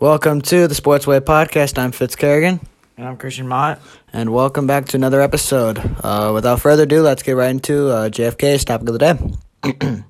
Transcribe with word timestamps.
Welcome 0.00 0.40
to 0.42 0.66
the 0.66 0.74
Sportsway 0.74 1.20
Podcast. 1.20 1.76
I'm 1.76 1.92
Fitz 1.92 2.16
Kerrigan, 2.16 2.60
And 2.96 3.06
I'm 3.06 3.16
Christian 3.18 3.46
Mott. 3.46 3.80
and 4.14 4.32
welcome 4.32 4.66
back 4.66 4.86
to 4.86 4.96
another 4.96 5.20
episode. 5.20 5.78
Uh, 6.02 6.30
without 6.32 6.60
further 6.60 6.84
ado, 6.84 7.02
let's 7.02 7.22
get 7.22 7.32
right 7.32 7.50
into 7.50 7.88
uh, 7.90 8.08
JFK's 8.08 8.64
topic 8.64 8.88
of 8.88 8.98
the 8.98 9.14
day. 9.62 10.02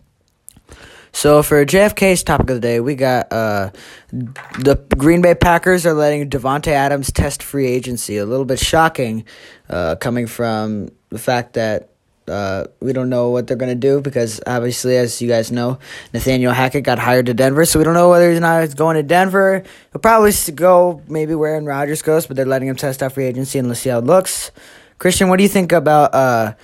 so, 1.12 1.42
for 1.42 1.66
JFK's 1.66 2.22
topic 2.22 2.50
of 2.50 2.56
the 2.56 2.60
day, 2.60 2.78
we 2.78 2.94
got 2.94 3.32
uh, 3.32 3.70
the 4.12 4.76
Green 4.96 5.22
Bay 5.22 5.34
Packers 5.34 5.84
are 5.86 5.94
letting 5.94 6.30
Davante 6.30 6.68
Adams 6.68 7.10
test 7.10 7.42
free 7.42 7.66
agency. 7.66 8.16
A 8.18 8.26
little 8.26 8.44
bit 8.44 8.60
shocking, 8.60 9.24
uh, 9.68 9.96
coming 9.96 10.28
from 10.28 10.90
the 11.08 11.18
fact 11.18 11.54
that 11.54 11.89
uh, 12.30 12.66
we 12.80 12.92
don't 12.92 13.10
know 13.10 13.30
what 13.30 13.46
they're 13.46 13.56
going 13.56 13.72
to 13.72 13.88
do 13.88 14.00
because 14.00 14.40
obviously, 14.46 14.96
as 14.96 15.20
you 15.20 15.28
guys 15.28 15.50
know, 15.52 15.78
Nathaniel 16.14 16.52
Hackett 16.52 16.84
got 16.84 16.98
hired 16.98 17.26
to 17.26 17.34
Denver, 17.34 17.64
so 17.64 17.78
we 17.78 17.84
don't 17.84 17.94
know 17.94 18.08
whether 18.08 18.30
he's 18.30 18.40
not 18.40 18.76
going 18.76 18.96
to 18.96 19.02
Denver. 19.02 19.62
He'll 19.92 20.00
probably 20.00 20.32
go 20.54 21.02
maybe 21.08 21.34
where 21.34 21.52
Aaron 21.52 21.66
Rodgers 21.66 22.02
goes, 22.02 22.26
but 22.26 22.36
they're 22.36 22.46
letting 22.46 22.68
him 22.68 22.76
test 22.76 23.02
out 23.02 23.12
free 23.12 23.26
agency 23.26 23.58
and 23.58 23.68
let's 23.68 23.80
see 23.80 23.90
how 23.90 23.98
it 23.98 24.04
looks. 24.04 24.50
Christian, 24.98 25.28
what 25.28 25.36
do 25.38 25.42
you 25.42 25.48
think 25.48 25.72
about 25.72 26.14
uh, 26.14 26.54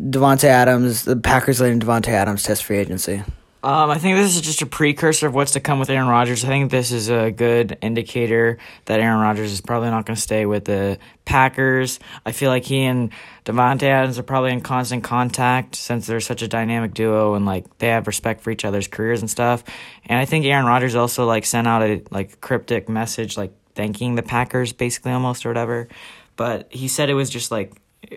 Davante 0.00 0.44
Adams, 0.44 1.04
the 1.04 1.16
Packers 1.16 1.60
letting 1.60 1.80
Davante 1.80 2.08
Adams 2.08 2.42
test 2.42 2.64
free 2.64 2.78
agency? 2.78 3.22
Um, 3.60 3.90
I 3.90 3.98
think 3.98 4.16
this 4.16 4.36
is 4.36 4.40
just 4.40 4.62
a 4.62 4.66
precursor 4.66 5.26
of 5.26 5.34
what's 5.34 5.52
to 5.52 5.60
come 5.60 5.80
with 5.80 5.90
Aaron 5.90 6.06
Rodgers. 6.06 6.44
I 6.44 6.46
think 6.46 6.70
this 6.70 6.92
is 6.92 7.08
a 7.08 7.32
good 7.32 7.76
indicator 7.82 8.58
that 8.84 9.00
Aaron 9.00 9.18
Rodgers 9.18 9.50
is 9.50 9.60
probably 9.60 9.90
not 9.90 10.06
going 10.06 10.14
to 10.14 10.22
stay 10.22 10.46
with 10.46 10.66
the 10.66 10.98
Packers. 11.24 11.98
I 12.24 12.30
feel 12.30 12.50
like 12.50 12.64
he 12.64 12.84
and 12.84 13.10
Davante 13.44 13.82
Adams 13.82 14.16
are 14.16 14.22
probably 14.22 14.52
in 14.52 14.60
constant 14.60 15.02
contact 15.02 15.74
since 15.74 16.06
they're 16.06 16.20
such 16.20 16.40
a 16.42 16.46
dynamic 16.46 16.94
duo 16.94 17.34
and 17.34 17.46
like 17.46 17.78
they 17.78 17.88
have 17.88 18.06
respect 18.06 18.42
for 18.42 18.52
each 18.52 18.64
other's 18.64 18.86
careers 18.86 19.22
and 19.22 19.30
stuff. 19.30 19.64
And 20.06 20.20
I 20.20 20.24
think 20.24 20.46
Aaron 20.46 20.66
Rodgers 20.66 20.94
also 20.94 21.26
like 21.26 21.44
sent 21.44 21.66
out 21.66 21.82
a 21.82 22.02
like 22.12 22.40
cryptic 22.40 22.88
message 22.88 23.36
like 23.36 23.52
thanking 23.74 24.14
the 24.14 24.22
Packers 24.22 24.72
basically 24.72 25.10
almost 25.10 25.44
or 25.44 25.48
whatever. 25.48 25.88
But 26.36 26.72
he 26.72 26.86
said 26.86 27.10
it 27.10 27.14
was 27.14 27.28
just 27.28 27.50
like 27.50 27.72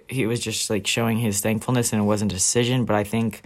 he 0.08 0.28
was 0.28 0.40
just 0.40 0.70
like 0.70 0.86
showing 0.86 1.18
his 1.18 1.42
thankfulness 1.42 1.94
and 1.94 2.02
it 2.02 2.06
wasn't 2.06 2.32
a 2.32 2.36
decision. 2.36 2.86
But 2.86 2.96
I 2.96 3.04
think 3.04 3.42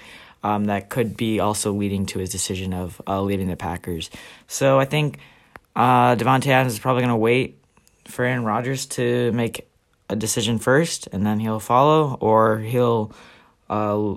um, 0.46 0.66
that 0.66 0.90
could 0.90 1.18
be 1.18 1.40
also 1.40 1.74
leading 1.74 2.06
to 2.06 2.20
his 2.20 2.30
decision 2.30 2.72
of 2.72 3.02
uh, 3.08 3.20
leaving 3.22 3.48
the 3.48 3.56
Packers. 3.56 4.12
So 4.48 4.80
I 4.80 4.86
think 4.86 5.18
uh, 5.76 6.16
Davante 6.16 6.48
Adams 6.48 6.74
is 6.74 6.80
probably 6.80 7.02
going 7.02 7.10
to 7.10 7.16
wait 7.32 7.58
for 8.06 8.24
Aaron 8.24 8.46
Rodgers 8.46 8.86
to 8.86 9.32
make 9.32 9.68
a 10.08 10.16
decision 10.16 10.60
first, 10.60 11.08
and 11.12 11.26
then 11.26 11.40
he'll 11.40 11.60
follow, 11.60 12.16
or 12.22 12.60
he'll 12.60 13.12
uh, 13.72 14.14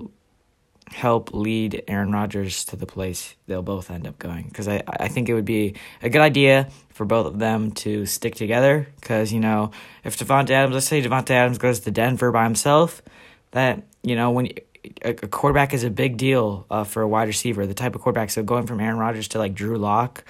help 0.91 1.33
lead 1.33 1.83
Aaron 1.87 2.11
Rodgers 2.11 2.65
to 2.65 2.75
the 2.75 2.85
place 2.85 3.33
they'll 3.47 3.63
both 3.63 3.89
end 3.89 4.05
up 4.05 4.19
going. 4.19 4.45
Because 4.45 4.67
I, 4.67 4.83
I 4.85 5.07
think 5.07 5.29
it 5.29 5.33
would 5.33 5.45
be 5.45 5.73
a 6.03 6.09
good 6.09 6.21
idea 6.21 6.69
for 6.93 7.05
both 7.05 7.25
of 7.25 7.39
them 7.39 7.71
to 7.71 8.05
stick 8.05 8.35
together. 8.35 8.87
Because, 8.99 9.33
you 9.33 9.39
know, 9.39 9.71
if 10.03 10.15
Davante 10.15 10.51
Adams, 10.51 10.75
let's 10.75 10.87
say 10.87 11.01
Davante 11.01 11.31
Adams 11.31 11.57
goes 11.57 11.79
to 11.79 11.91
Denver 11.91 12.31
by 12.31 12.43
himself, 12.43 13.01
that, 13.51 13.81
you 14.03 14.15
know, 14.15 14.29
when 14.29 14.49
a, 15.01 15.13
quarterback 15.13 15.73
is 15.73 15.83
a 15.83 15.89
big 15.89 16.17
deal 16.17 16.65
uh, 16.69 16.83
for 16.83 17.01
a 17.01 17.07
wide 17.07 17.27
receiver, 17.27 17.65
the 17.65 17.73
type 17.73 17.95
of 17.95 18.01
quarterback. 18.01 18.29
So 18.29 18.43
going 18.43 18.67
from 18.67 18.79
Aaron 18.79 18.97
Rodgers 18.97 19.27
to 19.29 19.39
like 19.39 19.53
Drew 19.53 19.77
Lock, 19.77 20.23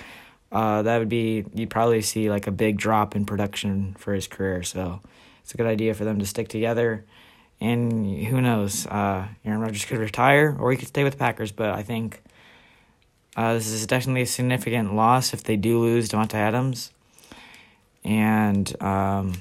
uh, 0.51 0.81
that 0.81 0.97
would 0.99 1.09
be 1.09 1.45
you'd 1.53 1.69
probably 1.69 2.01
see 2.01 2.29
like 2.29 2.47
a 2.47 2.51
big 2.51 2.77
drop 2.77 3.15
in 3.15 3.25
production 3.25 3.95
for 3.97 4.13
his 4.13 4.27
career. 4.27 4.63
So 4.63 5.01
it's 5.41 5.53
a 5.53 5.57
good 5.57 5.67
idea 5.67 5.93
for 5.93 6.05
them 6.05 6.19
to 6.19 6.25
stick 6.25 6.47
together. 6.47 7.05
And 7.61 8.25
who 8.25 8.41
knows, 8.41 8.87
uh, 8.87 9.27
Aaron 9.43 9.59
Rodgers 9.61 9.85
could 9.85 9.97
retire 9.97 10.55
or 10.59 10.71
he 10.71 10.77
could 10.77 10.87
stay 10.87 11.03
with 11.03 11.13
the 11.13 11.19
Packers. 11.19 11.51
But 11.51 11.71
I 11.71 11.83
think 11.83 12.21
uh, 13.35 13.53
this 13.53 13.69
is 13.69 13.85
definitely 13.85 14.21
a 14.23 14.27
significant 14.27 14.95
loss 14.95 15.33
if 15.33 15.43
they 15.43 15.57
do 15.57 15.79
lose 15.79 16.09
Davante 16.09 16.35
Adams. 16.35 16.91
And 18.03 18.81
um, 18.81 19.33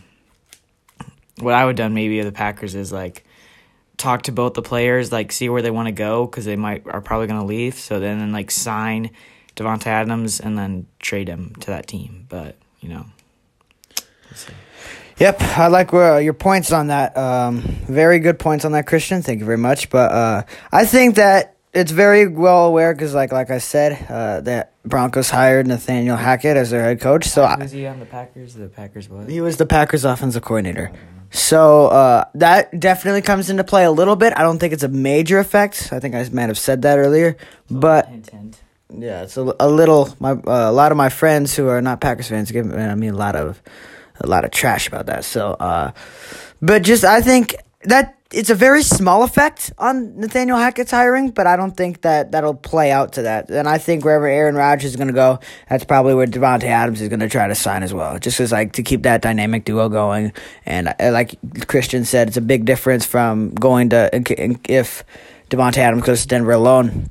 what 1.38 1.54
I 1.54 1.64
would 1.64 1.78
have 1.78 1.86
done 1.86 1.94
maybe 1.94 2.18
of 2.18 2.26
the 2.26 2.32
Packers 2.32 2.74
is 2.74 2.92
like 2.92 3.24
talk 3.98 4.22
to 4.22 4.32
both 4.32 4.54
the 4.54 4.62
players, 4.62 5.12
like 5.12 5.32
see 5.32 5.48
where 5.48 5.60
they 5.60 5.70
want 5.70 5.86
to 5.86 5.92
go 5.92 6.26
because 6.26 6.44
they 6.44 6.56
might 6.56 6.86
are 6.86 7.02
probably 7.02 7.26
going 7.26 7.40
to 7.40 7.46
leave. 7.46 7.74
So 7.74 8.00
then, 8.00 8.32
like 8.32 8.50
sign 8.50 9.10
Davante 9.56 9.86
Adams 9.86 10.40
and 10.40 10.56
then 10.56 10.86
trade 11.00 11.28
him 11.28 11.54
to 11.60 11.66
that 11.66 11.86
team. 11.86 12.26
But 12.28 12.56
you 12.80 12.88
know. 12.88 13.06
Yep, 15.18 15.42
I 15.42 15.66
like 15.66 15.92
uh, 15.92 16.18
your 16.18 16.32
points 16.32 16.70
on 16.70 16.88
that. 16.88 17.16
Um, 17.16 17.60
very 17.60 18.20
good 18.20 18.38
points 18.38 18.64
on 18.64 18.70
that, 18.72 18.86
Christian. 18.86 19.20
Thank 19.20 19.40
you 19.40 19.46
very 19.46 19.58
much. 19.58 19.90
But 19.90 20.12
uh, 20.12 20.42
I 20.70 20.86
think 20.86 21.16
that 21.16 21.56
it's 21.74 21.90
very 21.90 22.28
well 22.28 22.66
aware 22.66 22.94
because, 22.94 23.14
like, 23.14 23.32
like 23.32 23.50
I 23.50 23.58
said, 23.58 24.06
uh, 24.08 24.40
that 24.42 24.74
Broncos 24.84 25.28
hired 25.28 25.66
Nathaniel 25.66 26.16
Hackett 26.16 26.56
as 26.56 26.70
their 26.70 26.82
head 26.82 27.00
coach. 27.00 27.26
So 27.26 27.42
I, 27.42 27.58
was 27.58 27.72
he 27.72 27.84
on 27.86 27.98
the 27.98 28.06
Packers? 28.06 28.54
The 28.54 28.68
Packers 28.68 29.08
was. 29.08 29.28
he 29.28 29.40
was 29.40 29.56
the 29.56 29.66
Packers' 29.66 30.04
offensive 30.04 30.42
coordinator. 30.42 30.92
So 31.30 31.88
uh, 31.88 32.24
that 32.34 32.78
definitely 32.78 33.22
comes 33.22 33.50
into 33.50 33.64
play 33.64 33.84
a 33.84 33.90
little 33.90 34.16
bit. 34.16 34.32
I 34.36 34.42
don't 34.42 34.58
think 34.58 34.72
it's 34.72 34.82
a 34.82 34.88
major 34.88 35.38
effect. 35.38 35.90
I 35.92 36.00
think 36.00 36.14
I 36.14 36.28
might 36.32 36.48
have 36.48 36.58
said 36.58 36.82
that 36.82 36.98
earlier, 36.98 37.36
but 37.70 38.08
Hint, 38.08 38.30
hint. 38.30 38.60
yeah, 38.90 39.22
it's 39.22 39.36
a, 39.36 39.54
a 39.60 39.68
little. 39.68 40.14
My 40.20 40.32
uh, 40.32 40.70
a 40.70 40.72
lot 40.72 40.90
of 40.92 40.96
my 40.96 41.08
friends 41.10 41.54
who 41.54 41.68
are 41.68 41.80
not 41.82 42.00
Packers 42.00 42.28
fans 42.28 42.50
give 42.50 42.72
I 42.72 42.94
mean 42.94 43.14
a 43.14 43.16
lot 43.16 43.36
of 43.36 43.62
a 44.20 44.26
lot 44.26 44.44
of 44.44 44.50
trash 44.50 44.88
about 44.88 45.06
that. 45.06 45.24
So, 45.24 45.52
uh, 45.52 45.92
but 46.60 46.82
just 46.82 47.04
I 47.04 47.20
think 47.20 47.54
that 47.84 48.17
it's 48.30 48.50
a 48.50 48.54
very 48.54 48.82
small 48.82 49.22
effect 49.22 49.72
on 49.78 50.20
Nathaniel 50.20 50.58
Hackett's 50.58 50.90
hiring, 50.90 51.30
but 51.30 51.46
I 51.46 51.56
don't 51.56 51.74
think 51.74 52.02
that 52.02 52.32
that'll 52.32 52.54
play 52.54 52.90
out 52.92 53.14
to 53.14 53.22
that. 53.22 53.50
And 53.50 53.66
I 53.66 53.78
think 53.78 54.04
wherever 54.04 54.26
Aaron 54.26 54.54
Rodgers 54.54 54.90
is 54.90 54.96
going 54.96 55.08
to 55.08 55.14
go, 55.14 55.40
that's 55.70 55.84
probably 55.84 56.14
where 56.14 56.26
Davante 56.26 56.64
Adams 56.64 57.00
is 57.00 57.08
going 57.08 57.20
to 57.20 57.28
try 57.28 57.48
to 57.48 57.54
sign 57.54 57.82
as 57.82 57.94
well, 57.94 58.18
just 58.18 58.38
as 58.40 58.52
like 58.52 58.72
to 58.72 58.82
keep 58.82 59.04
that 59.04 59.22
dynamic 59.22 59.64
duo 59.64 59.88
going. 59.88 60.34
And 60.66 60.88
uh, 61.00 61.10
like 61.10 61.36
Christian 61.68 62.04
said, 62.04 62.28
it's 62.28 62.36
a 62.36 62.42
big 62.42 62.66
difference 62.66 63.06
from 63.06 63.54
going 63.54 63.90
to 63.90 64.10
if 64.12 65.04
Davante 65.48 65.78
Adams 65.78 66.02
goes 66.02 66.22
to 66.22 66.28
Denver 66.28 66.52
alone. 66.52 67.10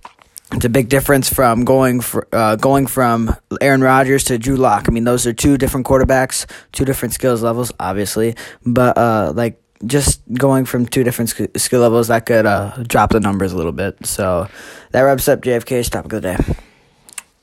It's 0.53 0.65
a 0.65 0.69
big 0.69 0.87
difference 0.87 1.33
from 1.33 1.65
going 1.65 1.99
for, 1.99 2.25
uh, 2.31 2.55
going 2.55 2.87
from 2.87 3.35
Aaron 3.59 3.81
Rodgers 3.81 4.23
to 4.25 4.37
Drew 4.37 4.55
Lock. 4.55 4.85
I 4.87 4.91
mean, 4.91 5.03
those 5.03 5.27
are 5.27 5.33
two 5.33 5.57
different 5.57 5.85
quarterbacks, 5.85 6.45
two 6.71 6.85
different 6.85 7.13
skills 7.13 7.43
levels, 7.43 7.73
obviously. 7.79 8.35
But 8.65 8.97
uh, 8.97 9.33
like 9.35 9.59
just 9.85 10.21
going 10.33 10.65
from 10.65 10.85
two 10.85 11.03
different 11.03 11.29
sk- 11.29 11.57
skill 11.57 11.81
levels, 11.81 12.07
that 12.07 12.25
could 12.25 12.45
uh, 12.45 12.83
drop 12.83 13.11
the 13.11 13.19
numbers 13.19 13.53
a 13.53 13.57
little 13.57 13.71
bit. 13.71 14.05
So 14.05 14.47
that 14.91 15.01
wraps 15.01 15.27
up 15.27 15.41
JFK's 15.41 15.89
topic 15.89 16.13
of 16.13 16.21
the 16.21 16.35
day. 16.35 16.55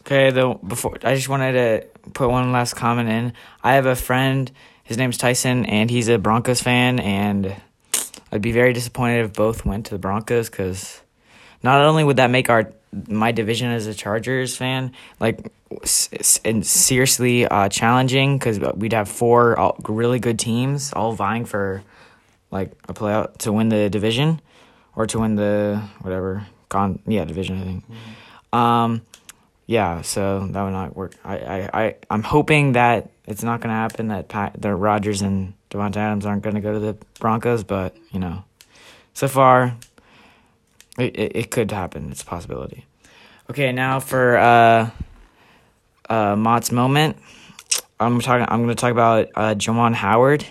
Okay, 0.01 0.31
though 0.31 0.55
before 0.55 0.99
I 1.03 1.15
just 1.15 1.29
wanted 1.29 1.53
to 1.53 2.11
put 2.11 2.29
one 2.29 2.53
last 2.53 2.75
comment 2.75 3.09
in. 3.09 3.33
I 3.63 3.75
have 3.75 3.87
a 3.87 3.97
friend, 3.97 4.51
his 4.83 4.99
name's 4.99 5.17
Tyson, 5.17 5.65
and 5.65 5.91
he's 5.91 6.09
a 6.09 6.19
Broncos 6.19 6.61
fan, 6.61 7.01
and 7.01 7.55
I'd 8.31 8.43
be 8.43 8.53
very 8.53 8.73
disappointed 8.73 9.25
if 9.25 9.33
both 9.33 9.65
went 9.65 9.87
to 9.87 9.93
the 9.93 9.99
Broncos 9.99 10.51
because 10.51 11.01
not 11.63 11.81
only 11.81 12.05
would 12.05 12.17
that 12.17 12.31
make 12.31 12.51
our 12.51 12.71
my 13.09 13.33
division 13.33 13.73
as 13.73 13.87
a 13.89 13.95
Chargers 13.95 14.57
fan 14.57 14.93
like 15.19 15.51
and 16.45 16.65
seriously 16.65 17.47
uh, 17.47 17.69
challenging 17.69 18.39
because 18.39 18.61
we'd 18.77 18.93
have 18.93 19.09
four 19.09 19.59
all, 19.59 19.77
really 19.89 20.21
good 20.21 20.39
teams 20.39 20.93
all 20.93 21.13
vying 21.13 21.45
for 21.45 21.83
like 22.55 22.71
a 22.89 22.95
playoff 22.95 23.37
to 23.39 23.53
win 23.53 23.69
the 23.69 23.91
division 23.91 24.41
or 24.97 25.07
to 25.07 25.19
win 25.19 25.35
the 25.35 25.83
whatever 26.01 26.47
con 26.71 27.01
yeah 27.07 27.25
division 27.25 27.61
I 27.61 27.65
think. 27.65 27.85
Um, 28.53 29.03
yeah, 29.67 30.03
so 30.03 30.47
that 30.47 30.63
would 30.63 30.73
not 30.73 30.95
work. 30.97 31.15
I, 31.25 31.39
I, 31.39 31.83
I 31.83 31.97
I'm 32.09 32.23
hoping 32.23 32.73
that 32.73 33.11
it's 33.27 33.43
not 33.43 33.61
going 33.61 33.71
to 33.71 33.75
happen. 33.75 34.09
That 34.09 34.29
Pat, 34.29 34.61
the 34.61 34.75
Rodgers 34.75 35.23
and 35.23 35.55
Davante 35.71 35.97
Adams 35.97 36.27
aren't 36.27 36.43
going 36.43 36.55
to 36.55 36.61
go 36.61 36.73
to 36.73 36.79
the 36.79 36.97
Broncos, 37.19 37.65
but 37.65 37.97
you 38.13 38.21
know, 38.21 38.45
so 39.15 39.27
far, 39.27 39.77
it, 40.99 41.17
it, 41.17 41.33
it 41.37 41.51
could 41.51 41.71
happen. 41.71 42.11
It's 42.11 42.23
a 42.23 42.27
possibility. 42.27 42.85
Okay, 43.51 43.73
now 43.73 44.01
for 44.01 44.37
uh, 44.37 44.91
uh, 46.09 46.37
Mott's 46.37 46.71
moment, 46.71 47.17
I'm 47.99 48.21
talking. 48.21 48.47
I'm 48.49 48.63
going 48.63 48.77
to 48.77 48.81
talk 48.81 48.93
about 48.93 49.29
uh, 49.35 49.55
Juwan 49.55 49.95
Howard. 49.95 50.47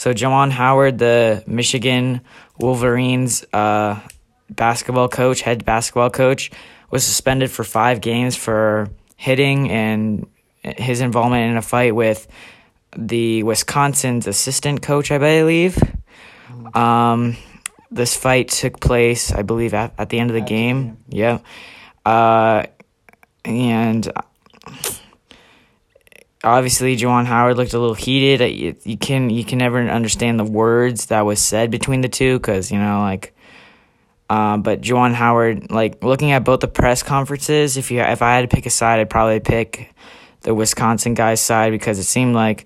So 0.00 0.14
Juwan 0.14 0.50
Howard, 0.50 0.96
the 0.96 1.44
Michigan 1.46 2.22
Wolverines 2.58 3.44
uh, 3.52 4.00
basketball 4.48 5.10
coach, 5.10 5.42
head 5.42 5.66
basketball 5.66 6.08
coach, 6.08 6.50
was 6.90 7.04
suspended 7.04 7.50
for 7.50 7.64
five 7.64 8.00
games 8.00 8.34
for 8.34 8.88
hitting 9.16 9.70
and 9.70 10.26
his 10.62 11.02
involvement 11.02 11.50
in 11.50 11.58
a 11.58 11.60
fight 11.60 11.94
with 11.94 12.26
the 12.96 13.42
Wisconsin's 13.42 14.26
assistant 14.26 14.80
coach, 14.80 15.10
I 15.10 15.18
believe. 15.18 15.76
Um, 16.72 17.36
this 17.90 18.16
fight 18.16 18.48
took 18.48 18.80
place, 18.80 19.30
I 19.32 19.42
believe, 19.42 19.74
at, 19.74 19.92
at 19.98 20.08
the 20.08 20.18
end 20.18 20.30
of 20.30 20.34
the 20.34 20.40
game. 20.40 20.96
Yeah. 21.10 21.40
Uh, 22.06 22.64
and 23.44 24.10
obviously, 26.44 26.96
Juwan 26.96 27.26
Howard 27.26 27.56
looked 27.56 27.74
a 27.74 27.78
little 27.78 27.94
heated. 27.94 28.40
You, 28.54 28.76
you 28.84 28.96
can 28.96 29.30
you 29.30 29.44
can 29.44 29.58
never 29.58 29.80
understand 29.80 30.38
the 30.38 30.44
words 30.44 31.06
that 31.06 31.22
was 31.22 31.40
said 31.40 31.70
between 31.70 32.00
the 32.00 32.08
two 32.08 32.38
because 32.38 32.70
you 32.70 32.78
know 32.78 33.00
like. 33.00 33.34
Uh, 34.28 34.56
but 34.58 34.80
Juwan 34.80 35.12
Howard, 35.12 35.72
like 35.72 36.04
looking 36.04 36.30
at 36.30 36.44
both 36.44 36.60
the 36.60 36.68
press 36.68 37.02
conferences, 37.02 37.76
if 37.76 37.90
you 37.90 38.00
if 38.00 38.22
I 38.22 38.36
had 38.36 38.48
to 38.48 38.54
pick 38.54 38.64
a 38.64 38.70
side, 38.70 39.00
I'd 39.00 39.10
probably 39.10 39.40
pick 39.40 39.92
the 40.42 40.54
Wisconsin 40.54 41.14
guy's 41.14 41.40
side 41.40 41.72
because 41.72 41.98
it 41.98 42.04
seemed 42.04 42.34
like 42.34 42.64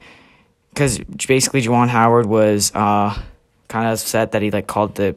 because 0.68 0.98
basically 1.26 1.62
Juwan 1.62 1.88
Howard 1.88 2.26
was 2.26 2.70
uh, 2.74 3.18
kind 3.68 3.86
of 3.86 3.94
upset 3.94 4.32
that 4.32 4.42
he 4.42 4.50
like 4.50 4.66
called 4.66 4.96
the 4.96 5.16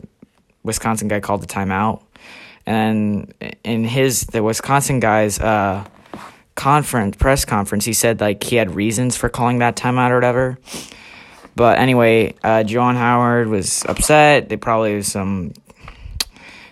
Wisconsin 0.64 1.08
guy 1.08 1.20
called 1.20 1.42
the 1.42 1.48
timeout, 1.48 2.02
and 2.66 3.34
in 3.64 3.84
his 3.84 4.22
the 4.28 4.42
Wisconsin 4.42 5.00
guy's 5.00 5.40
uh, 5.40 5.86
conference 6.58 7.16
press 7.16 7.46
conference, 7.46 7.86
he 7.86 7.94
said 7.94 8.20
like 8.20 8.44
he 8.44 8.58
had 8.58 8.76
reasons 8.76 9.16
for 9.16 9.30
calling 9.30 9.60
that 9.60 9.78
timeout 9.78 10.12
or 10.12 10.16
whatever. 10.16 10.58
But 11.56 11.80
anyway, 11.80 12.36
uh, 12.44 12.64
Juwan 12.68 12.96
Howard 12.96 13.48
was 13.48 13.86
upset. 13.86 14.50
They 14.50 14.58
probably 14.58 14.96
was 14.96 15.08
some 15.08 15.54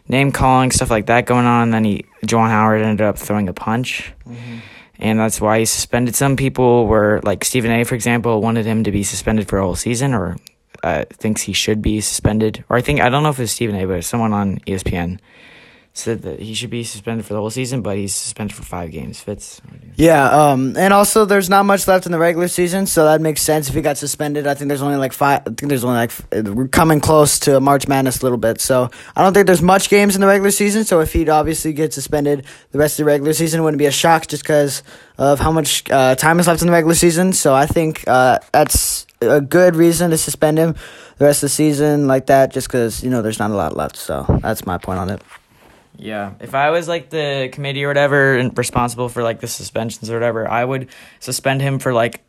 name 0.10 0.34
calling 0.34 0.72
stuff 0.72 0.92
like 0.92 1.06
that 1.06 1.26
going 1.26 1.46
on. 1.46 1.64
And 1.64 1.74
Then 1.74 1.84
he 1.86 2.06
Juwan 2.26 2.50
Howard 2.50 2.82
ended 2.82 3.06
up 3.06 3.18
throwing 3.18 3.48
a 3.48 3.54
punch. 3.54 4.12
Mm-hmm 4.28 4.58
and 5.00 5.20
that's 5.20 5.42
why 5.42 5.60
he 5.60 5.66
suspended. 5.66 6.16
Some 6.16 6.36
people 6.38 6.88
were 6.88 7.20
like 7.24 7.44
Stephen 7.44 7.72
A. 7.72 7.84
for 7.84 7.96
example 7.96 8.42
wanted 8.42 8.66
him 8.66 8.84
to 8.84 8.92
be 8.92 9.04
suspended 9.04 9.48
for 9.48 9.60
a 9.60 9.64
whole 9.64 9.76
season, 9.76 10.14
or 10.14 10.38
uh, 10.84 11.06
thinks 11.12 11.42
he 11.42 11.54
should 11.54 11.82
be 11.82 12.02
suspended. 12.02 12.64
Or 12.70 12.78
I 12.78 12.82
think 12.82 13.02
I 13.02 13.10
don't 13.10 13.24
know 13.24 13.30
if 13.30 13.40
it's 13.40 13.52
Stephen 13.52 13.76
A. 13.76 13.86
but 13.86 14.04
someone 14.04 14.34
on 14.34 14.60
ESPN 14.60 15.20
said 15.98 16.24
that 16.24 16.42
he 16.42 16.54
should 16.54 16.70
be 16.70 16.84
suspended 16.84 17.26
for 17.26 17.34
the 17.34 17.40
whole 17.40 17.50
season, 17.50 17.82
but 17.82 17.96
he's 17.96 18.14
suspended 18.14 18.56
for 18.56 18.64
five 18.64 18.92
games. 18.92 19.22
Fitz. 19.22 19.62
Yeah, 19.96 20.30
um, 20.30 20.76
and 20.78 20.94
also 20.94 21.24
there's 21.24 21.50
not 21.50 21.66
much 21.66 21.88
left 21.88 22.06
in 22.06 22.12
the 22.12 22.20
regular 22.20 22.50
season, 22.50 22.86
so 22.86 23.06
that 23.06 23.22
makes 23.22 23.42
sense 23.42 23.70
if 23.70 23.76
he 23.76 23.82
got 23.82 23.98
suspended. 23.98 24.46
I 24.46 24.56
think 24.56 24.68
there's 24.68 24.82
only 24.82 24.98
like 24.98 25.14
five. 25.14 25.42
I 25.42 25.52
think 25.52 25.70
there's 25.70 25.86
only 25.86 25.98
like 25.98 26.12
we're 26.32 26.68
coming 26.68 27.00
close 27.00 27.40
to 27.40 27.62
March 27.62 27.88
Madness 27.88 28.20
a 28.22 28.24
little 28.24 28.38
bit, 28.38 28.60
so 28.60 28.90
I 29.16 29.24
don't 29.24 29.34
think 29.34 29.48
there's 29.48 29.62
much 29.62 29.90
games 29.90 30.16
in 30.16 30.22
the 30.22 30.28
regular 30.28 30.52
season. 30.52 30.84
So 30.84 31.00
if 31.00 31.14
he'd 31.14 31.30
obviously 31.30 31.72
get 31.72 31.94
suspended, 31.94 32.46
the 32.72 32.78
rest 32.78 33.00
of 33.00 33.06
the 33.06 33.12
regular 33.12 33.34
season 33.34 33.64
wouldn't 33.64 33.80
be 33.80 33.86
a 33.86 33.92
shock 33.92 34.28
just 34.28 34.44
because 34.44 34.84
of 35.18 35.40
how 35.40 35.52
much 35.52 35.90
uh, 35.90 36.16
time 36.16 36.40
is 36.40 36.48
left 36.48 36.62
in 36.62 36.68
the 36.68 36.74
regular 36.74 36.96
season. 36.96 37.32
So 37.32 37.54
I 37.54 37.68
think 37.68 38.04
uh, 38.06 38.40
that's 38.52 39.08
a 39.22 39.40
good 39.40 39.78
reason 39.78 40.12
to 40.12 40.18
suspend 40.18 40.58
him 40.58 40.76
the 41.18 41.26
rest 41.26 41.38
of 41.38 41.48
the 41.48 41.56
season 41.56 42.08
like 42.08 42.26
that, 42.26 42.52
just 42.52 42.68
because 42.68 43.02
you 43.02 43.10
know 43.10 43.22
there's 43.22 43.40
not 43.40 43.52
a 43.52 43.56
lot 43.56 43.78
left. 43.78 43.96
So 43.96 44.26
that's 44.42 44.66
my 44.66 44.78
point 44.78 45.00
on 45.00 45.10
it. 45.10 45.22
Yeah, 45.98 46.34
if 46.40 46.56
I 46.56 46.72
was 46.72 46.88
like 46.88 47.10
the 47.10 47.50
committee 47.52 47.84
or 47.86 47.88
whatever 47.88 48.38
and 48.38 48.58
responsible 48.58 49.10
for 49.10 49.24
like 49.24 49.40
the 49.40 49.48
suspensions 49.48 50.10
or 50.10 50.14
whatever, 50.14 50.48
I 50.48 50.64
would 50.64 50.90
suspend 51.20 51.62
him 51.62 51.80
for 51.80 51.94
like 51.94 52.22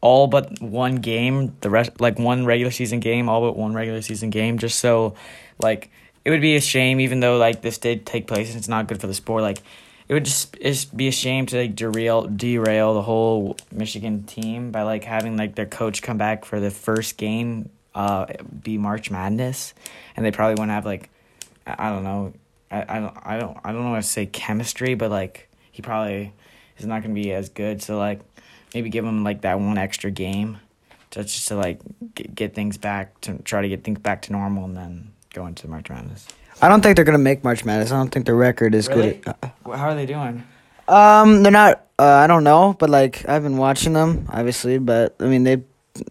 all 0.00 0.26
but 0.26 0.60
one 0.60 0.96
game, 0.96 1.56
the 1.60 1.70
rest 1.70 2.00
like 2.00 2.18
one 2.18 2.44
regular 2.44 2.70
season 2.70 3.00
game, 3.00 3.28
all 3.28 3.40
but 3.40 3.56
one 3.56 3.74
regular 3.74 4.02
season 4.02 4.30
game, 4.30 4.58
just 4.58 4.78
so 4.78 5.14
like 5.60 5.90
it 6.24 6.30
would 6.30 6.40
be 6.40 6.56
a 6.56 6.60
shame 6.60 7.00
even 7.00 7.20
though 7.20 7.36
like 7.38 7.62
this 7.62 7.78
did 7.78 8.04
take 8.06 8.26
place 8.26 8.48
and 8.50 8.58
it's 8.58 8.68
not 8.68 8.88
good 8.88 9.00
for 9.00 9.06
the 9.06 9.14
sport, 9.14 9.42
like 9.42 9.62
it 10.08 10.14
would 10.14 10.24
just 10.24 10.96
be 10.96 11.08
a 11.08 11.12
shame 11.12 11.46
to 11.46 11.58
like 11.58 11.76
derail 11.76 12.26
derail 12.26 12.94
the 12.94 13.02
whole 13.02 13.56
Michigan 13.70 14.24
team 14.24 14.72
by 14.72 14.82
like 14.82 15.04
having 15.04 15.36
like 15.36 15.54
their 15.54 15.66
coach 15.66 16.02
come 16.02 16.18
back 16.18 16.44
for 16.44 16.60
the 16.60 16.70
first 16.70 17.16
game 17.16 17.70
uh 17.94 18.26
be 18.62 18.78
March 18.78 19.10
Madness 19.10 19.74
and 20.16 20.26
they 20.26 20.30
probably 20.30 20.54
wouldn't 20.54 20.70
have 20.70 20.84
like 20.84 21.08
I 21.66 21.90
don't 21.90 22.02
know 22.02 22.32
I, 22.72 22.96
I 22.96 23.00
don't 23.00 23.16
I 23.22 23.38
don't 23.38 23.58
I 23.64 23.72
don't 23.72 23.82
know 23.82 23.90
how 23.90 23.96
to 23.96 24.02
say 24.02 24.26
chemistry, 24.26 24.94
but 24.94 25.10
like 25.10 25.48
he 25.70 25.82
probably 25.82 26.32
is 26.78 26.86
not 26.86 27.02
gonna 27.02 27.14
be 27.14 27.32
as 27.32 27.50
good. 27.50 27.82
So 27.82 27.98
like 27.98 28.20
maybe 28.74 28.88
give 28.88 29.04
him 29.04 29.22
like 29.22 29.42
that 29.42 29.60
one 29.60 29.78
extra 29.78 30.10
game, 30.10 30.58
just 31.10 31.28
just 31.28 31.48
to 31.48 31.56
like 31.56 31.80
get, 32.14 32.34
get 32.34 32.54
things 32.54 32.78
back 32.78 33.20
to 33.22 33.38
try 33.42 33.60
to 33.62 33.68
get 33.68 33.84
things 33.84 33.98
back 33.98 34.22
to 34.22 34.32
normal, 34.32 34.64
and 34.64 34.76
then 34.76 35.12
go 35.34 35.46
into 35.46 35.62
the 35.62 35.68
March 35.68 35.90
Madness. 35.90 36.26
I 36.62 36.68
don't 36.68 36.80
think 36.80 36.96
they're 36.96 37.04
gonna 37.04 37.18
make 37.18 37.44
March 37.44 37.64
Madness. 37.64 37.92
I 37.92 37.96
don't 37.96 38.10
think 38.10 38.26
the 38.26 38.34
record 38.34 38.74
is 38.74 38.88
really? 38.88 39.14
good. 39.14 39.34
Uh, 39.42 39.76
How 39.76 39.90
are 39.90 39.94
they 39.94 40.06
doing? 40.06 40.44
Um, 40.88 41.42
they're 41.42 41.52
not. 41.52 41.86
Uh, 41.98 42.04
I 42.04 42.26
don't 42.26 42.42
know, 42.42 42.74
but 42.78 42.88
like 42.88 43.28
I've 43.28 43.42
been 43.42 43.58
watching 43.58 43.92
them, 43.92 44.26
obviously. 44.30 44.78
But 44.78 45.14
I 45.20 45.26
mean, 45.26 45.44
they 45.44 45.62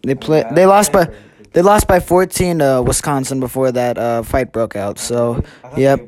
they 0.02 0.14
play. 0.14 0.44
They 0.52 0.66
lost 0.66 0.92
by. 0.92 1.08
They 1.52 1.60
lost 1.60 1.86
by 1.86 2.00
14 2.00 2.60
to 2.60 2.82
Wisconsin 2.82 3.38
before 3.38 3.72
that 3.72 3.98
uh, 3.98 4.22
fight 4.22 4.52
broke 4.52 4.74
out. 4.74 4.98
So, 4.98 5.44
yep. 5.76 6.00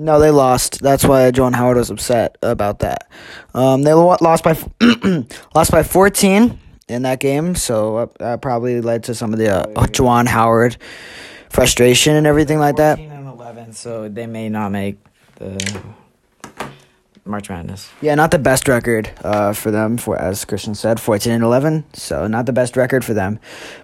No, 0.00 0.20
they 0.20 0.30
lost. 0.30 0.80
That's 0.80 1.04
why 1.04 1.30
Juwan 1.32 1.54
Howard 1.54 1.76
was 1.76 1.90
upset 1.90 2.38
about 2.40 2.78
that. 2.78 3.10
Um, 3.52 3.82
they 3.82 3.92
lost 3.92 4.44
by 4.44 4.56
lost 5.54 5.72
by 5.72 5.82
14 5.82 6.58
in 6.88 7.02
that 7.02 7.18
game, 7.18 7.56
so 7.56 7.96
uh, 7.96 8.06
that 8.20 8.40
probably 8.40 8.80
led 8.80 9.04
to 9.04 9.14
some 9.14 9.32
of 9.32 9.40
the 9.40 9.48
uh, 9.52 9.64
Juwan 9.86 10.28
Howard 10.28 10.76
frustration 11.50 12.14
and 12.14 12.28
everything 12.28 12.60
like 12.60 12.76
that. 12.76 12.98
14 12.98 13.10
and 13.10 13.26
11, 13.26 13.72
so 13.72 14.08
they 14.08 14.26
may 14.26 14.48
not 14.48 14.70
make 14.70 14.98
the 15.34 15.82
March 17.24 17.50
Madness. 17.50 17.90
Yeah, 18.00 18.14
not 18.14 18.30
the 18.30 18.38
best 18.38 18.68
record 18.68 19.10
uh, 19.22 19.52
for 19.52 19.72
them, 19.72 19.98
for 19.98 20.16
as 20.16 20.44
Christian 20.44 20.76
said, 20.76 21.00
14 21.00 21.32
and 21.32 21.42
11, 21.42 21.84
so 21.92 22.28
not 22.28 22.46
the 22.46 22.52
best 22.52 22.76
record 22.76 23.04
for 23.04 23.14
them. 23.14 23.40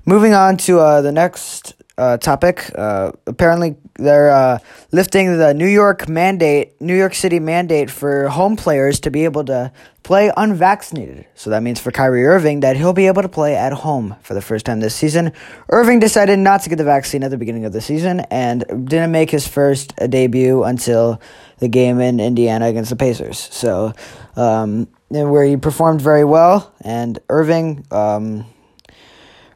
Moving 0.07 0.33
on 0.33 0.57
to 0.59 0.79
uh, 0.79 1.01
the 1.03 1.13
next 1.13 1.75
uh, 1.97 2.17
topic. 2.17 2.71
Uh, 2.77 3.13
apparently, 3.27 3.77
they're 3.97 4.31
uh, 4.31 4.59
lifting 4.93 5.39
the 5.39 5.55
New 5.55 5.69
York 5.69 6.09
mandate, 6.09 6.81
New 6.81 6.97
York 6.97 7.15
City 7.15 7.39
mandate 7.39 7.91
for 7.91 8.29
home 8.29 8.57
players 8.57 9.01
to 9.01 9.11
be 9.11 9.25
able 9.25 9.45
to 9.45 9.73
play 10.03 10.31
unvaccinated. 10.37 11.27
So 11.35 11.51
that 11.51 11.63
means 11.63 11.81
for 11.81 11.91
Kyrie 11.91 12.27
Irving 12.27 12.61
that 12.61 12.77
he'll 12.77 12.93
be 12.93 13.07
able 13.07 13.23
to 13.23 13.29
play 13.29 13.57
at 13.57 13.73
home 13.73 14.17
for 14.23 14.35
the 14.35 14.43
first 14.43 14.67
time 14.67 14.81
this 14.81 14.95
season. 14.95 15.33
Irving 15.71 16.01
decided 16.01 16.39
not 16.39 16.63
to 16.63 16.69
get 16.69 16.77
the 16.77 16.85
vaccine 16.85 17.23
at 17.23 17.31
the 17.31 17.39
beginning 17.39 17.65
of 17.65 17.73
the 17.73 17.81
season 17.81 18.21
and 18.31 18.65
didn't 18.89 19.13
make 19.13 19.31
his 19.31 19.47
first 19.47 19.95
debut 20.09 20.65
until 20.65 21.21
the 21.59 21.69
game 21.69 22.01
in 22.01 22.21
Indiana 22.21 22.67
against 22.67 22.91
the 22.91 22.97
Pacers. 22.97 23.39
So, 23.39 23.93
um, 24.37 24.89
where 25.09 25.45
he 25.45 25.57
performed 25.57 26.01
very 26.01 26.25
well, 26.25 26.75
and 26.81 27.19
Irving. 27.29 27.87
Um, 27.91 28.47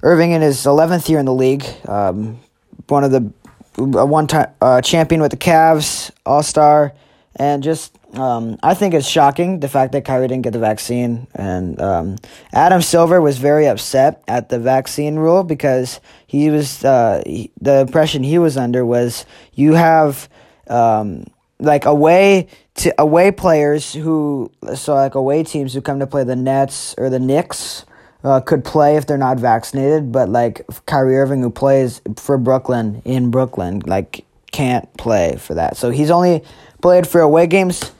Irving 0.02 0.32
in 0.32 0.42
his 0.42 0.58
11th 0.58 1.08
year 1.08 1.18
in 1.18 1.26
the 1.26 1.34
league, 1.34 1.64
um, 1.86 2.38
one 2.86 3.04
of 3.04 3.10
the 3.10 3.32
a 3.78 4.06
one 4.06 4.26
time 4.26 4.50
uh, 4.60 4.80
champion 4.80 5.20
with 5.20 5.30
the 5.30 5.36
Cavs, 5.36 6.10
All 6.26 6.42
Star, 6.42 6.92
and 7.36 7.62
just 7.62 7.96
um, 8.14 8.58
I 8.62 8.74
think 8.74 8.94
it's 8.94 9.06
shocking 9.06 9.60
the 9.60 9.68
fact 9.68 9.92
that 9.92 10.04
Kyrie 10.04 10.28
didn't 10.28 10.42
get 10.42 10.52
the 10.52 10.58
vaccine. 10.58 11.26
And 11.34 11.80
um, 11.80 12.16
Adam 12.52 12.82
Silver 12.82 13.20
was 13.20 13.38
very 13.38 13.66
upset 13.66 14.22
at 14.26 14.48
the 14.48 14.58
vaccine 14.58 15.16
rule 15.16 15.44
because 15.44 16.00
he 16.26 16.50
was 16.50 16.84
uh, 16.84 17.22
he, 17.26 17.50
the 17.60 17.80
impression 17.80 18.22
he 18.22 18.38
was 18.38 18.56
under 18.56 18.84
was 18.84 19.24
you 19.54 19.74
have 19.74 20.28
um, 20.68 21.26
like 21.60 21.84
away 21.84 22.48
to 22.76 22.94
away 23.00 23.30
players 23.30 23.92
who 23.92 24.50
so 24.74 24.94
like 24.94 25.14
away 25.14 25.44
teams 25.44 25.74
who 25.74 25.80
come 25.80 25.98
to 26.00 26.06
play 26.06 26.24
the 26.24 26.36
Nets 26.36 26.94
or 26.98 27.10
the 27.10 27.18
Knicks 27.18 27.84
uh, 28.24 28.40
could 28.40 28.64
play 28.64 28.96
if 28.96 29.06
they're 29.06 29.18
not 29.18 29.38
vaccinated, 29.38 30.10
but 30.10 30.28
like 30.28 30.66
Kyrie 30.86 31.16
Irving, 31.16 31.42
who 31.42 31.50
plays 31.50 32.00
for 32.16 32.38
Brooklyn 32.38 33.02
in 33.04 33.30
Brooklyn, 33.30 33.80
like 33.86 34.24
can't 34.50 34.92
play 34.96 35.36
for 35.36 35.54
that. 35.54 35.76
So 35.76 35.90
he's 35.90 36.10
only 36.10 36.42
played 36.82 37.06
for 37.06 37.20
away 37.20 37.46
games. 37.46 37.92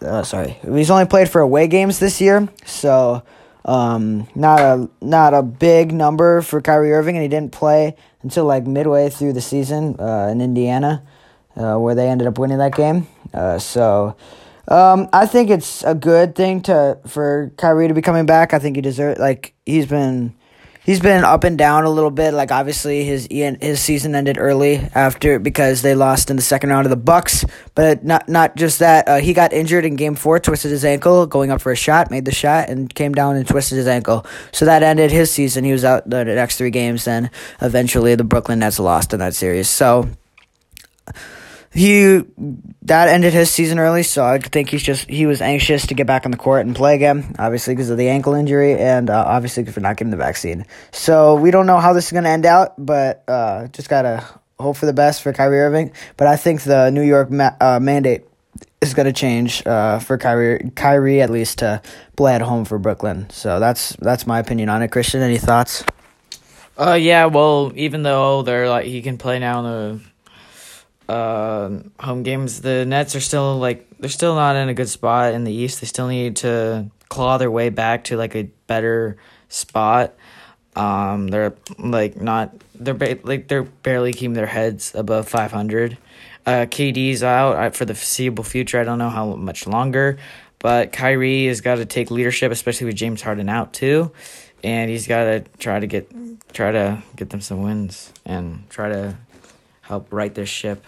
Uh, 0.00 0.22
sorry, 0.22 0.56
he's 0.62 0.90
only 0.90 1.06
played 1.06 1.28
for 1.28 1.40
away 1.40 1.68
games 1.68 1.98
this 1.98 2.20
year. 2.20 2.48
So 2.64 3.22
um, 3.64 4.26
not 4.34 4.60
a 4.60 4.88
not 5.00 5.34
a 5.34 5.42
big 5.42 5.92
number 5.92 6.42
for 6.42 6.60
Kyrie 6.60 6.92
Irving, 6.92 7.16
and 7.16 7.22
he 7.22 7.28
didn't 7.28 7.52
play 7.52 7.96
until 8.22 8.44
like 8.46 8.66
midway 8.66 9.10
through 9.10 9.34
the 9.34 9.40
season 9.40 9.96
uh, 10.00 10.28
in 10.32 10.40
Indiana, 10.40 11.02
uh, 11.56 11.76
where 11.76 11.94
they 11.94 12.08
ended 12.08 12.26
up 12.26 12.38
winning 12.38 12.58
that 12.58 12.74
game. 12.74 13.06
Uh, 13.32 13.58
so 13.58 14.16
um, 14.68 15.08
I 15.12 15.26
think 15.26 15.50
it's 15.50 15.84
a 15.84 15.94
good 15.94 16.34
thing 16.34 16.62
to 16.62 16.98
for 17.06 17.52
Kyrie 17.56 17.88
to 17.88 17.94
be 17.94 18.02
coming 18.02 18.26
back. 18.26 18.54
I 18.54 18.58
think 18.58 18.76
he 18.76 18.82
deserves 18.82 19.20
like 19.20 19.54
he's 19.70 19.86
been 19.86 20.34
he's 20.84 21.00
been 21.00 21.24
up 21.24 21.44
and 21.44 21.56
down 21.56 21.84
a 21.84 21.90
little 21.90 22.10
bit. 22.10 22.34
Like 22.34 22.50
obviously 22.50 23.04
his 23.04 23.28
his 23.30 23.80
season 23.80 24.14
ended 24.14 24.38
early 24.38 24.76
after 24.94 25.38
because 25.38 25.82
they 25.82 25.94
lost 25.94 26.30
in 26.30 26.36
the 26.36 26.42
second 26.42 26.70
round 26.70 26.86
of 26.86 26.90
the 26.90 26.96
Bucks. 26.96 27.44
But 27.74 28.04
not 28.04 28.28
not 28.28 28.56
just 28.56 28.80
that, 28.80 29.08
uh, 29.08 29.16
he 29.18 29.32
got 29.32 29.52
injured 29.52 29.84
in 29.84 29.96
Game 29.96 30.14
Four, 30.14 30.40
twisted 30.40 30.70
his 30.70 30.84
ankle 30.84 31.26
going 31.26 31.50
up 31.50 31.60
for 31.60 31.72
a 31.72 31.76
shot, 31.76 32.10
made 32.10 32.24
the 32.24 32.34
shot, 32.34 32.68
and 32.68 32.92
came 32.94 33.12
down 33.12 33.36
and 33.36 33.46
twisted 33.46 33.78
his 33.78 33.86
ankle. 33.86 34.26
So 34.52 34.64
that 34.64 34.82
ended 34.82 35.10
his 35.10 35.30
season. 35.30 35.64
He 35.64 35.72
was 35.72 35.84
out 35.84 36.08
the 36.08 36.24
next 36.24 36.56
three 36.56 36.70
games. 36.70 37.04
Then 37.04 37.30
eventually 37.60 38.14
the 38.14 38.24
Brooklyn 38.24 38.58
Nets 38.58 38.78
lost 38.78 39.12
in 39.12 39.20
that 39.20 39.34
series. 39.34 39.68
So 39.68 40.08
he 41.72 42.24
that 42.82 43.08
ended 43.08 43.32
his 43.32 43.50
season 43.50 43.78
early, 43.78 44.02
so 44.02 44.24
I 44.24 44.38
think 44.38 44.70
he's 44.70 44.82
just 44.82 45.08
he 45.08 45.26
was 45.26 45.40
anxious 45.40 45.86
to 45.86 45.94
get 45.94 46.06
back 46.06 46.24
on 46.24 46.32
the 46.32 46.36
court 46.36 46.66
and 46.66 46.74
play 46.74 46.94
again, 46.94 47.36
obviously 47.38 47.74
because 47.74 47.90
of 47.90 47.98
the 47.98 48.08
ankle 48.08 48.34
injury 48.34 48.76
and 48.76 49.08
uh, 49.08 49.24
obviously 49.26 49.64
for 49.66 49.80
not 49.80 49.96
getting 49.96 50.10
the 50.10 50.16
vaccine. 50.16 50.66
So 50.90 51.36
we 51.36 51.50
don't 51.50 51.66
know 51.66 51.78
how 51.78 51.92
this 51.92 52.06
is 52.06 52.12
going 52.12 52.24
to 52.24 52.30
end 52.30 52.44
out, 52.44 52.74
but 52.84 53.22
uh, 53.28 53.68
just 53.68 53.88
gotta 53.88 54.24
hope 54.58 54.76
for 54.76 54.86
the 54.86 54.92
best 54.92 55.22
for 55.22 55.32
Kyrie 55.32 55.60
Irving. 55.60 55.92
But 56.16 56.26
I 56.26 56.36
think 56.36 56.62
the 56.62 56.90
New 56.90 57.02
York 57.02 57.30
ma- 57.30 57.56
uh, 57.60 57.78
mandate 57.80 58.24
is 58.80 58.94
going 58.94 59.06
to 59.06 59.12
change 59.12 59.64
uh, 59.66 59.98
for 59.98 60.18
Kyrie, 60.18 60.70
Kyrie 60.74 61.20
at 61.20 61.30
least 61.30 61.58
to 61.58 61.82
play 62.16 62.34
at 62.34 62.42
home 62.42 62.64
for 62.64 62.78
Brooklyn. 62.78 63.28
So 63.30 63.60
that's 63.60 63.90
that's 63.96 64.26
my 64.26 64.38
opinion 64.38 64.68
on 64.68 64.82
it. 64.82 64.88
Christian, 64.90 65.22
any 65.22 65.38
thoughts? 65.38 65.84
Uh, 66.78 66.94
yeah. 66.94 67.26
Well, 67.26 67.72
even 67.76 68.02
though 68.02 68.42
they're 68.42 68.68
like 68.68 68.86
he 68.86 69.02
can 69.02 69.18
play 69.18 69.38
now 69.38 69.58
in 69.58 69.64
the 69.64 70.00
uh, 71.10 71.82
home 71.98 72.22
games, 72.22 72.60
the 72.60 72.86
Nets 72.86 73.16
are 73.16 73.20
still 73.20 73.58
like 73.58 73.86
they're 73.98 74.08
still 74.08 74.36
not 74.36 74.54
in 74.54 74.68
a 74.68 74.74
good 74.74 74.88
spot 74.88 75.34
in 75.34 75.42
the 75.42 75.52
East. 75.52 75.80
They 75.80 75.86
still 75.88 76.06
need 76.06 76.36
to 76.36 76.88
claw 77.08 77.36
their 77.36 77.50
way 77.50 77.68
back 77.70 78.04
to 78.04 78.16
like 78.16 78.36
a 78.36 78.44
better 78.68 79.16
spot. 79.48 80.14
Um, 80.76 81.26
they're 81.26 81.54
like 81.78 82.20
not 82.20 82.54
they're 82.76 82.94
ba- 82.94 83.18
like 83.24 83.48
they're 83.48 83.64
barely 83.64 84.12
keeping 84.12 84.34
their 84.34 84.46
heads 84.46 84.94
above 84.94 85.28
five 85.28 85.50
hundred. 85.50 85.98
Uh, 86.46 86.66
KD's 86.66 87.24
out 87.24 87.74
for 87.74 87.84
the 87.84 87.94
foreseeable 87.94 88.44
future. 88.44 88.80
I 88.80 88.84
don't 88.84 88.98
know 88.98 89.10
how 89.10 89.34
much 89.34 89.66
longer, 89.66 90.16
but 90.60 90.92
Kyrie 90.92 91.46
has 91.46 91.60
got 91.60 91.76
to 91.76 91.86
take 91.86 92.10
leadership, 92.12 92.52
especially 92.52 92.86
with 92.86 92.96
James 92.96 93.20
Harden 93.20 93.48
out 93.48 93.72
too, 93.72 94.12
and 94.62 94.88
he's 94.88 95.08
got 95.08 95.24
to 95.24 95.44
try 95.58 95.80
to 95.80 95.86
get 95.88 96.08
try 96.52 96.70
to 96.70 97.02
get 97.16 97.30
them 97.30 97.40
some 97.40 97.62
wins 97.62 98.12
and 98.24 98.70
try 98.70 98.88
to 98.90 99.16
help 99.82 100.06
right 100.12 100.32
this 100.32 100.48
ship. 100.48 100.84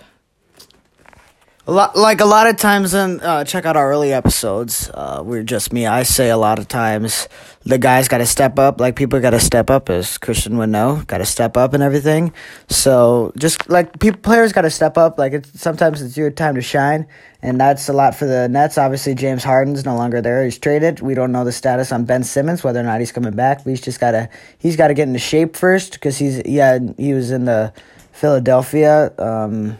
Like 1.65 2.21
a 2.21 2.25
lot 2.25 2.49
of 2.49 2.57
times, 2.57 2.93
and 2.93 3.23
uh, 3.23 3.45
check 3.45 3.65
out 3.67 3.77
our 3.77 3.89
early 3.89 4.13
episodes. 4.13 4.91
Uh, 4.93 5.23
we're 5.25 5.45
just 5.45 5.73
me. 5.73 5.87
I 5.87 6.03
say 6.03 6.29
a 6.29 6.37
lot 6.37 6.59
of 6.59 6.67
times 6.67 7.29
the 7.63 7.79
guys 7.79 8.09
got 8.09 8.19
to 8.19 8.27
step 8.27 8.59
up. 8.59 8.81
Like 8.81 8.97
people 8.97 9.21
got 9.21 9.31
to 9.31 9.39
step 9.39 9.71
up, 9.71 9.89
as 9.89 10.19
Christian 10.19 10.59
would 10.59 10.71
know, 10.71 11.05
got 11.07 11.19
to 11.19 11.25
step 11.25 11.57
up 11.57 11.73
and 11.73 11.81
everything. 11.81 12.33
So 12.69 13.33
just 13.39 13.71
like 13.71 14.01
people, 14.01 14.21
players 14.21 14.53
got 14.53 14.63
to 14.63 14.71
step 14.71 14.99
up. 14.99 15.21
Like 15.21 15.35
it's 15.35 15.61
sometimes 15.61 16.03
it's 16.03 16.17
your 16.17 16.33
time 16.33 16.57
to 16.57 16.63
shine, 16.63 17.07
and 17.43 17.61
that's 17.61 17.89
a 17.89 17.93
lot 17.93 18.17
for 18.17 18.27
the 18.27 18.49
Nets. 18.49 18.77
Obviously, 18.77 19.15
James 19.15 19.45
Harden's 19.45 19.85
no 19.85 19.95
longer 19.95 20.21
there; 20.21 20.43
he's 20.43 20.59
traded. 20.59 20.99
We 20.99 21.15
don't 21.15 21.31
know 21.31 21.45
the 21.45 21.53
status 21.53 21.93
on 21.93 22.07
Ben 22.07 22.25
Simmons, 22.25 22.65
whether 22.65 22.81
or 22.81 22.85
not 22.85 22.99
he's 22.99 23.13
coming 23.13 23.37
back. 23.37 23.63
He's 23.63 23.81
just 23.81 24.01
gotta 24.01 24.29
he's 24.59 24.75
got 24.75 24.89
to 24.89 24.95
get 24.95 25.07
into 25.07 25.21
shape 25.21 25.55
first 25.55 25.93
because 25.93 26.19
he's 26.19 26.43
yeah 26.45 26.81
he 26.99 27.15
was 27.15 27.31
in 27.31 27.45
the 27.45 27.73
Philadelphia. 28.11 29.13
Um, 29.17 29.79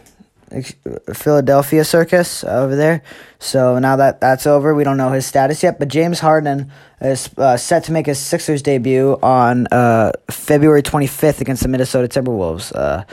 Philadelphia 1.13 1.83
circus 1.83 2.43
over 2.43 2.75
there. 2.75 3.03
So 3.39 3.79
now 3.79 3.95
that 3.97 4.21
that's 4.21 4.47
over, 4.47 4.73
we 4.73 4.83
don't 4.83 4.97
know 4.97 5.11
his 5.11 5.25
status 5.25 5.63
yet. 5.63 5.79
But 5.79 5.87
James 5.87 6.19
Harden 6.19 6.71
is 7.01 7.29
uh, 7.37 7.57
set 7.57 7.85
to 7.85 7.91
make 7.91 8.05
his 8.05 8.19
Sixers 8.19 8.61
debut 8.61 9.17
on 9.21 9.67
uh, 9.67 10.11
February 10.29 10.83
25th 10.83 11.41
against 11.41 11.63
the 11.63 11.69
Minnesota 11.69 12.07
Timberwolves. 12.07 12.73
Uh, 12.73 13.03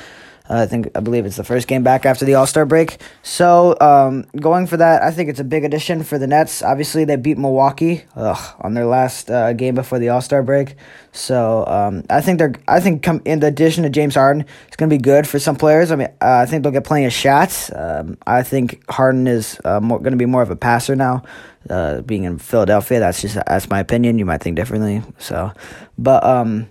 I 0.51 0.67
think 0.67 0.91
I 0.97 1.01
believe 1.01 1.27
it's 1.27 1.37
the 1.37 1.45
first 1.45 1.69
game 1.69 1.85
back 1.85 2.05
after 2.05 2.25
the 2.25 2.35
All 2.35 2.47
Star 2.47 2.67
break. 2.67 3.01
So 3.23 3.77
um, 3.81 4.25
going 4.37 4.67
for 4.67 4.77
that, 4.77 5.03
I 5.03 5.13
think 5.13 5.31
it's 5.31 5.39
a 5.39 5.45
big 5.45 5.65
addition 5.65 6.03
for 6.03 6.19
the 6.19 6.27
Nets. 6.27 6.63
Obviously, 6.63 7.05
they 7.05 7.17
beat 7.17 7.39
Milwaukee 7.39 8.05
ugh, 8.17 8.57
on 8.61 8.75
their 8.75 8.87
last 8.87 9.31
uh, 9.31 9.53
game 9.53 9.77
before 9.77 10.01
the 10.01 10.09
All 10.09 10.21
Star 10.21 10.43
break. 10.43 10.75
So 11.13 11.65
um, 11.67 12.05
I 12.11 12.21
think 12.21 12.39
they're. 12.39 12.55
I 12.67 12.81
think 12.81 13.03
come 13.03 13.23
in 13.25 13.41
the 13.41 13.47
addition 13.47 13.85
to 13.85 13.91
James 13.91 14.17
Harden, 14.17 14.45
it's 14.67 14.77
going 14.77 14.91
to 14.91 14.97
be 14.97 15.01
good 15.01 15.29
for 15.29 15.39
some 15.39 15.57
players. 15.57 15.93
I 15.93 15.97
mean, 15.97 16.09
uh, 16.21 16.43
I 16.43 16.47
think 16.47 16.65
they'll 16.65 16.73
get 16.73 16.85
plenty 16.85 17.07
of 17.07 17.13
shots. 17.13 17.71
Um, 17.73 18.19
I 18.27 18.43
think 18.43 18.83
Harden 18.91 19.27
is 19.29 19.61
uh, 19.65 19.79
going 19.79 20.11
to 20.11 20.17
be 20.17 20.27
more 20.27 20.43
of 20.43 20.51
a 20.51 20.57
passer 20.57 20.97
now. 20.97 21.23
Uh, 21.69 22.01
being 22.01 22.25
in 22.25 22.39
Philadelphia, 22.39 23.01
that's 23.01 23.21
just 23.21 23.37
that's 23.47 23.69
my 23.69 23.81
opinion. 23.81 24.19
You 24.19 24.25
might 24.25 24.43
think 24.43 24.57
differently. 24.57 25.03
So, 25.19 25.53
but 25.99 26.25
um, 26.25 26.69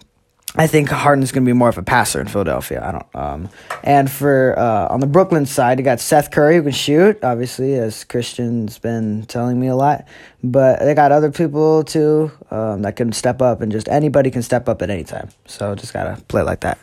I 0.56 0.66
think 0.66 0.90
Harden's 0.90 1.32
going 1.32 1.44
to 1.44 1.50
be 1.50 1.54
more 1.54 1.70
of 1.70 1.78
a 1.78 1.84
passer 1.84 2.20
in 2.20 2.28
Philadelphia. 2.28 2.84
I 2.84 2.92
don't. 2.92 3.16
Um, 3.16 3.50
and 3.84 4.10
for 4.10 4.58
uh, 4.58 4.88
on 4.88 5.00
the 5.00 5.08
Brooklyn 5.08 5.46
side, 5.46 5.78
you 5.78 5.86
got 5.86 6.00
Seth 6.00 6.32
Curry 6.32 6.56
who 6.56 6.64
can 6.64 6.72
shoot, 6.72 7.24
obviously, 7.24 7.76
as 7.76 8.04
Christian's 8.04 8.80
been 8.80 9.26
telling 9.28 9.60
me 9.60 9.68
a 9.68 9.76
lot. 9.76 10.08
But 10.44 10.80
they 10.80 10.96
got 10.96 11.12
other 11.12 11.32
people 11.32 11.84
too 11.84 12.32
um, 12.50 12.82
that 12.82 12.96
can 12.96 13.12
step 13.12 13.44
up, 13.44 13.62
and 13.62 13.72
just 13.72 13.88
anybody 13.90 14.32
can 14.32 14.42
step 14.42 14.68
up 14.68 14.82
at 14.82 14.90
any 14.90 15.04
time. 15.04 15.30
So 15.46 15.76
just 15.76 15.94
gotta 15.94 16.20
play 16.24 16.42
like 16.42 16.62
that. 16.62 16.80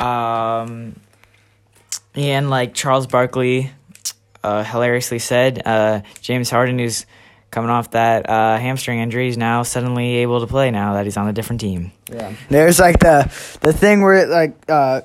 Um, 0.00 1.00
yeah, 2.14 2.38
and 2.38 2.48
like 2.48 2.74
Charles 2.74 3.08
Barkley, 3.08 3.72
uh, 4.44 4.62
hilariously 4.62 5.18
said, 5.18 5.62
uh, 5.66 6.02
James 6.20 6.48
Harden 6.48 6.78
is 6.78 7.06
coming 7.50 7.70
off 7.70 7.90
that 7.92 8.28
uh, 8.28 8.58
hamstring 8.58 9.00
injury, 9.00 9.26
he's 9.26 9.38
now 9.38 9.62
suddenly 9.62 10.16
able 10.16 10.40
to 10.40 10.46
play 10.46 10.70
now 10.70 10.92
that 10.92 11.06
he's 11.06 11.16
on 11.16 11.26
a 11.26 11.32
different 11.32 11.60
team. 11.60 11.90
Yeah. 12.12 12.34
There's 12.48 12.78
like 12.78 12.98
the 13.00 13.30
the 13.60 13.72
thing 13.72 14.02
where 14.02 14.26
like 14.26 14.54
uh, 14.68 15.02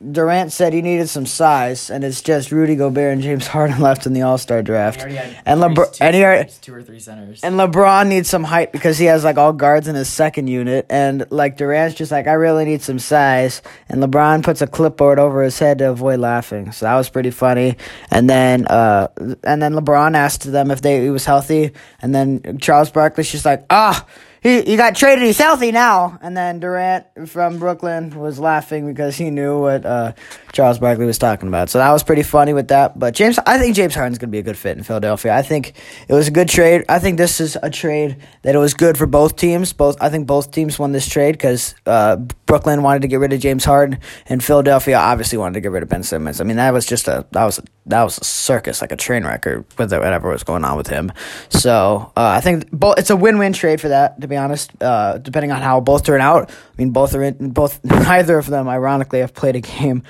Durant 0.00 0.50
said 0.50 0.72
he 0.72 0.80
needed 0.80 1.10
some 1.10 1.26
size, 1.26 1.90
and 1.90 2.02
it's 2.04 2.22
just 2.22 2.50
Rudy 2.50 2.74
Gobert 2.74 3.12
and 3.12 3.20
James 3.22 3.46
Harden 3.48 3.80
left 3.80 4.06
in 4.06 4.14
the 4.14 4.22
All 4.22 4.38
Star 4.38 4.62
draft. 4.62 5.02
And 5.02 5.60
LeBron 5.60 5.98
and 6.00 6.16
he 6.16 6.24
already, 6.24 6.50
two 6.62 6.74
or 6.74 6.82
three 6.82 7.00
centers. 7.00 7.42
And 7.42 7.56
LeBron 7.56 8.08
needs 8.08 8.26
some 8.28 8.42
height 8.42 8.72
because 8.72 8.96
he 8.96 9.04
has 9.06 9.24
like 9.24 9.36
all 9.36 9.52
guards 9.52 9.88
in 9.88 9.94
his 9.94 10.08
second 10.08 10.46
unit, 10.46 10.86
and 10.88 11.26
like 11.30 11.58
Durant's 11.58 11.96
just 11.96 12.10
like 12.10 12.26
I 12.26 12.32
really 12.32 12.64
need 12.64 12.80
some 12.80 12.98
size, 12.98 13.60
and 13.90 14.02
LeBron 14.02 14.42
puts 14.42 14.62
a 14.62 14.66
clipboard 14.66 15.18
over 15.18 15.42
his 15.42 15.58
head 15.58 15.78
to 15.78 15.90
avoid 15.90 16.18
laughing. 16.18 16.72
So 16.72 16.86
that 16.86 16.96
was 16.96 17.10
pretty 17.10 17.30
funny. 17.30 17.76
And 18.10 18.28
then 18.28 18.66
uh, 18.68 19.08
and 19.44 19.60
then 19.60 19.74
LeBron 19.74 20.16
asked 20.16 20.50
them 20.50 20.70
if 20.70 20.80
they 20.80 21.02
he 21.02 21.10
was 21.10 21.26
healthy, 21.26 21.72
and 22.00 22.14
then 22.14 22.58
Charles 22.58 22.90
Barkley's 22.90 23.30
just 23.30 23.44
like 23.44 23.66
ah 23.68 24.06
he 24.42 24.62
he 24.62 24.76
got 24.76 24.96
traded. 24.96 25.24
He's 25.24 25.38
healthy 25.38 25.72
now. 25.72 26.18
And 26.22 26.36
then 26.36 26.60
Durant 26.60 27.28
from 27.28 27.58
Brooklyn 27.58 28.18
was 28.18 28.38
laughing 28.38 28.86
because 28.86 29.16
he 29.16 29.30
knew 29.30 29.60
what 29.60 29.84
uh, 29.84 30.12
Charles 30.52 30.78
Barkley 30.78 31.06
was 31.06 31.18
talking 31.18 31.48
about. 31.48 31.68
So 31.68 31.78
that 31.78 31.90
was 31.92 32.02
pretty 32.02 32.22
funny 32.22 32.52
with 32.52 32.68
that. 32.68 32.98
But 32.98 33.14
James, 33.14 33.38
I 33.46 33.58
think 33.58 33.76
James 33.76 33.94
Harden's 33.94 34.18
to 34.18 34.26
be 34.26 34.38
a 34.38 34.42
good 34.42 34.56
fit 34.56 34.76
in 34.76 34.84
Philadelphia. 34.84 35.34
I 35.34 35.42
think 35.42 35.74
it 36.08 36.14
was 36.14 36.28
a 36.28 36.30
good 36.30 36.48
trade. 36.48 36.84
I 36.88 36.98
think 36.98 37.18
this 37.18 37.40
is 37.40 37.56
a 37.62 37.70
trade 37.70 38.16
that 38.42 38.54
it 38.54 38.58
was 38.58 38.74
good 38.74 38.96
for 38.96 39.06
both 39.06 39.36
teams. 39.36 39.72
Both 39.72 39.96
I 40.00 40.08
think 40.08 40.26
both 40.26 40.50
teams 40.52 40.78
won 40.78 40.92
this 40.92 41.08
trade 41.08 41.32
because 41.32 41.74
uh, 41.86 42.16
Brooklyn 42.16 42.82
wanted 42.82 43.02
to 43.02 43.08
get 43.08 43.20
rid 43.20 43.32
of 43.32 43.40
James 43.40 43.64
Harden, 43.64 43.98
and 44.26 44.42
Philadelphia 44.42 44.98
obviously 44.98 45.38
wanted 45.38 45.54
to 45.54 45.60
get 45.60 45.70
rid 45.70 45.82
of 45.82 45.88
Ben 45.88 46.02
Simmons. 46.02 46.40
I 46.40 46.44
mean 46.44 46.56
that 46.56 46.72
was 46.72 46.86
just 46.86 47.08
a 47.08 47.26
that 47.32 47.44
was 47.44 47.58
a, 47.58 47.62
that 47.86 48.02
was 48.02 48.18
a 48.18 48.24
circus, 48.24 48.80
like 48.80 48.92
a 48.92 48.96
train 48.96 49.24
wreck, 49.24 49.46
or 49.46 49.64
whatever 49.76 50.30
was 50.30 50.44
going 50.44 50.64
on 50.64 50.76
with 50.76 50.86
him. 50.86 51.12
So 51.48 52.12
uh, 52.16 52.28
I 52.28 52.40
think 52.40 52.68
it's 52.72 53.10
a 53.10 53.16
win 53.16 53.38
win 53.38 53.52
trade 53.52 53.80
for 53.80 53.88
that 53.88 54.18
be 54.30 54.36
honest. 54.36 54.70
Uh, 54.82 55.18
depending 55.18 55.52
on 55.52 55.60
how 55.60 55.80
both 55.80 56.04
turn 56.04 56.20
out, 56.20 56.50
I 56.50 56.54
mean, 56.78 56.90
both 56.90 57.14
are 57.14 57.22
in, 57.22 57.50
both 57.50 57.84
neither 57.84 58.38
of 58.38 58.46
them, 58.46 58.68
ironically, 58.68 59.20
have 59.20 59.34
played 59.34 59.56
a 59.56 59.60
game 59.60 60.02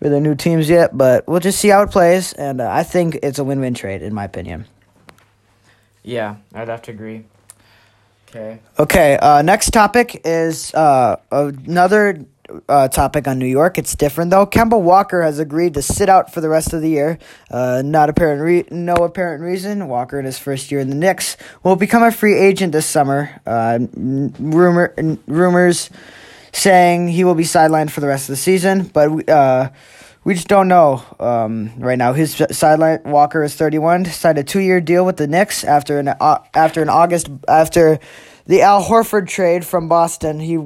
for 0.00 0.08
their 0.08 0.20
new 0.20 0.34
teams 0.34 0.68
yet. 0.68 0.96
But 0.96 1.26
we'll 1.28 1.40
just 1.40 1.58
see 1.58 1.68
how 1.68 1.82
it 1.82 1.90
plays, 1.90 2.32
and 2.32 2.60
uh, 2.60 2.70
I 2.70 2.82
think 2.82 3.18
it's 3.22 3.38
a 3.38 3.44
win-win 3.44 3.74
trade, 3.74 4.02
in 4.02 4.14
my 4.14 4.24
opinion. 4.24 4.66
Yeah, 6.02 6.36
I'd 6.54 6.68
have 6.68 6.82
to 6.82 6.90
agree. 6.90 7.24
Okay. 8.28 8.58
Okay. 8.78 9.16
Uh, 9.16 9.42
next 9.42 9.70
topic 9.70 10.20
is 10.24 10.74
uh, 10.74 11.16
another 11.30 12.24
uh, 12.68 12.88
topic 12.88 13.26
on 13.28 13.38
New 13.38 13.46
York. 13.46 13.78
It's 13.78 13.94
different 13.94 14.30
though. 14.30 14.46
Kemba 14.46 14.80
Walker 14.80 15.22
has 15.22 15.38
agreed 15.38 15.74
to 15.74 15.82
sit 15.82 16.08
out 16.08 16.32
for 16.32 16.40
the 16.40 16.48
rest 16.48 16.72
of 16.72 16.82
the 16.82 16.88
year. 16.88 17.18
Uh, 17.50 17.82
not 17.84 18.08
apparent, 18.08 18.42
re- 18.42 18.64
no 18.70 18.94
apparent 18.94 19.42
reason. 19.42 19.88
Walker, 19.88 20.18
in 20.18 20.24
his 20.24 20.38
first 20.38 20.70
year 20.70 20.80
in 20.80 20.90
the 20.90 20.96
Knicks, 20.96 21.36
will 21.62 21.76
become 21.76 22.02
a 22.02 22.10
free 22.10 22.38
agent 22.38 22.72
this 22.72 22.86
summer. 22.86 23.40
Uh, 23.46 23.78
rumor 23.94 24.94
rumors 25.26 25.90
saying 26.52 27.08
he 27.08 27.24
will 27.24 27.34
be 27.34 27.44
sidelined 27.44 27.90
for 27.90 28.00
the 28.00 28.06
rest 28.06 28.28
of 28.28 28.32
the 28.32 28.36
season, 28.36 28.84
but 28.84 29.28
uh, 29.28 29.70
we 30.24 30.34
just 30.34 30.48
don't 30.48 30.68
know 30.68 31.02
um, 31.20 31.72
right 31.78 31.98
now. 31.98 32.12
His 32.12 32.42
sideline 32.50 33.00
Walker 33.04 33.42
is 33.42 33.54
31, 33.54 34.06
signed 34.06 34.38
a 34.38 34.44
two 34.44 34.60
year 34.60 34.80
deal 34.80 35.04
with 35.04 35.16
the 35.16 35.26
Knicks 35.26 35.64
after 35.64 35.98
an 35.98 36.08
uh, 36.08 36.38
after 36.54 36.80
an 36.80 36.88
August 36.88 37.28
after 37.46 37.98
the 38.46 38.62
Al 38.62 38.82
Horford 38.82 39.28
trade 39.28 39.64
from 39.66 39.88
Boston. 39.88 40.40
He 40.40 40.56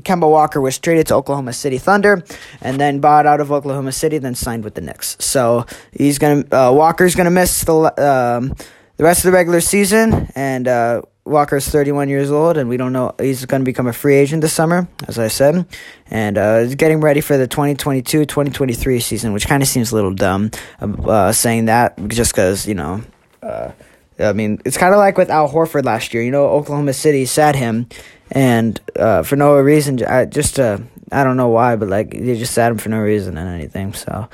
Kemba 0.00 0.28
Walker 0.28 0.60
was 0.60 0.78
traded 0.78 1.06
to 1.08 1.14
Oklahoma 1.14 1.52
City 1.52 1.78
Thunder 1.78 2.24
and 2.60 2.80
then 2.80 3.00
bought 3.00 3.26
out 3.26 3.40
of 3.40 3.52
Oklahoma 3.52 3.92
City, 3.92 4.18
then 4.18 4.34
signed 4.34 4.64
with 4.64 4.74
the 4.74 4.80
Knicks. 4.80 5.16
So 5.20 5.66
he's 5.92 6.18
gonna 6.18 6.44
uh, 6.50 6.72
Walker's 6.72 7.14
gonna 7.14 7.30
miss 7.30 7.64
the 7.64 7.74
um, 7.74 8.54
the 8.96 9.04
rest 9.04 9.20
of 9.20 9.30
the 9.30 9.32
regular 9.32 9.60
season, 9.60 10.28
and 10.34 10.66
uh, 10.66 11.02
Walker's 11.24 11.68
31 11.68 12.08
years 12.08 12.30
old, 12.30 12.56
and 12.56 12.68
we 12.68 12.76
don't 12.76 12.92
know 12.92 13.14
he's 13.18 13.46
to 13.46 13.60
become 13.60 13.86
a 13.86 13.92
free 13.92 14.16
agent 14.16 14.42
this 14.42 14.52
summer, 14.52 14.88
as 15.06 15.18
I 15.18 15.28
said, 15.28 15.66
and 16.10 16.38
uh, 16.38 16.66
getting 16.74 17.00
ready 17.00 17.20
for 17.20 17.36
the 17.36 17.46
2022-2023 17.46 19.02
season, 19.02 19.32
which 19.32 19.46
kind 19.46 19.62
of 19.62 19.68
seems 19.68 19.92
a 19.92 19.94
little 19.94 20.14
dumb 20.14 20.50
uh, 20.80 21.32
saying 21.32 21.66
that 21.66 21.96
just 22.08 22.32
because 22.32 22.66
you 22.66 22.74
know. 22.74 23.02
Uh, 23.42 23.72
I 24.18 24.32
mean, 24.34 24.60
it's 24.64 24.76
kind 24.76 24.94
of 24.94 24.98
like 24.98 25.16
with 25.16 25.30
Al 25.30 25.50
Horford 25.50 25.84
last 25.84 26.14
year. 26.14 26.22
You 26.22 26.30
know, 26.30 26.46
Oklahoma 26.46 26.92
City 26.92 27.24
sat 27.24 27.56
him, 27.56 27.88
and 28.32 28.80
uh, 28.96 29.22
for 29.22 29.36
no 29.36 29.54
reason, 29.58 30.02
I 30.04 30.24
just 30.24 30.58
uh, 30.58 30.78
I 31.12 31.22
don't 31.22 31.36
know 31.36 31.48
why, 31.48 31.76
but 31.76 31.88
like 31.88 32.10
they 32.10 32.36
just 32.38 32.54
sat 32.54 32.72
him 32.72 32.78
for 32.78 32.88
no 32.88 32.98
reason 32.98 33.36
and 33.36 33.48
anything. 33.48 33.92
So, 33.92 34.28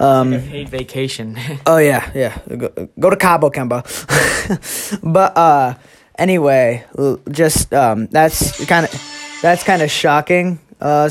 um, 0.00 0.32
like 0.32 0.48
paid 0.48 0.68
vacation. 0.68 1.38
oh 1.66 1.78
yeah, 1.78 2.10
yeah. 2.14 2.36
Go, 2.48 2.88
go 2.98 3.10
to 3.10 3.16
Cabo, 3.16 3.50
Kemba. 3.50 3.84
but 5.02 5.36
uh, 5.36 5.74
anyway, 6.18 6.84
just 7.30 7.72
um, 7.72 8.08
that's 8.08 8.64
kind 8.66 8.86
of 8.86 9.38
that's 9.40 9.62
kind 9.62 9.82
of 9.82 9.90
shocking. 9.90 10.58
Uh, 10.80 11.08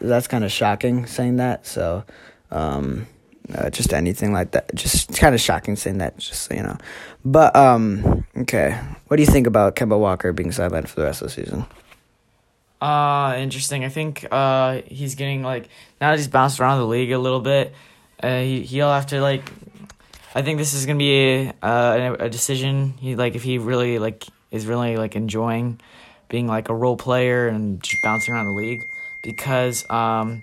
that's 0.00 0.26
kind 0.26 0.44
of 0.44 0.50
shocking 0.50 1.04
saying 1.04 1.36
that. 1.36 1.66
So, 1.66 2.04
um, 2.50 3.06
uh, 3.52 3.70
just 3.70 3.92
anything 3.92 4.32
like 4.32 4.52
that. 4.52 4.74
Just 4.74 5.16
kind 5.16 5.34
of 5.34 5.40
shocking 5.40 5.76
saying 5.76 5.98
that. 5.98 6.16
Just 6.18 6.42
so 6.44 6.54
you 6.54 6.62
know. 6.62 6.78
But 7.24 7.54
um, 7.56 8.24
okay, 8.36 8.78
what 9.08 9.16
do 9.16 9.22
you 9.22 9.28
think 9.28 9.46
about 9.46 9.76
Kemba 9.76 9.98
Walker 9.98 10.32
being 10.32 10.50
sidelined 10.50 10.88
for 10.88 11.00
the 11.00 11.06
rest 11.06 11.22
of 11.22 11.28
the 11.28 11.34
season? 11.34 11.66
Uh, 12.80 13.36
interesting. 13.38 13.84
I 13.84 13.88
think 13.88 14.26
uh 14.30 14.82
he's 14.86 15.14
getting 15.14 15.42
like 15.42 15.68
now 16.00 16.10
that 16.10 16.18
he's 16.18 16.28
bounced 16.28 16.60
around 16.60 16.80
the 16.80 16.86
league 16.86 17.12
a 17.12 17.18
little 17.18 17.40
bit, 17.40 17.74
uh 18.22 18.40
he 18.40 18.62
he'll 18.62 18.92
have 18.92 19.06
to 19.06 19.20
like 19.20 19.50
I 20.34 20.42
think 20.42 20.58
this 20.58 20.74
is 20.74 20.84
gonna 20.84 20.98
be 20.98 21.14
a, 21.14 21.54
uh, 21.62 22.16
a 22.18 22.28
decision. 22.28 22.94
He 22.98 23.14
like 23.14 23.36
if 23.36 23.42
he 23.42 23.58
really 23.58 23.98
like 23.98 24.26
is 24.50 24.66
really 24.66 24.96
like 24.96 25.16
enjoying 25.16 25.80
being 26.28 26.46
like 26.46 26.68
a 26.68 26.74
role 26.74 26.96
player 26.96 27.48
and 27.48 27.82
just 27.82 28.02
bouncing 28.02 28.34
around 28.34 28.46
the 28.46 28.52
league 28.52 28.82
because 29.22 29.88
um, 29.90 30.42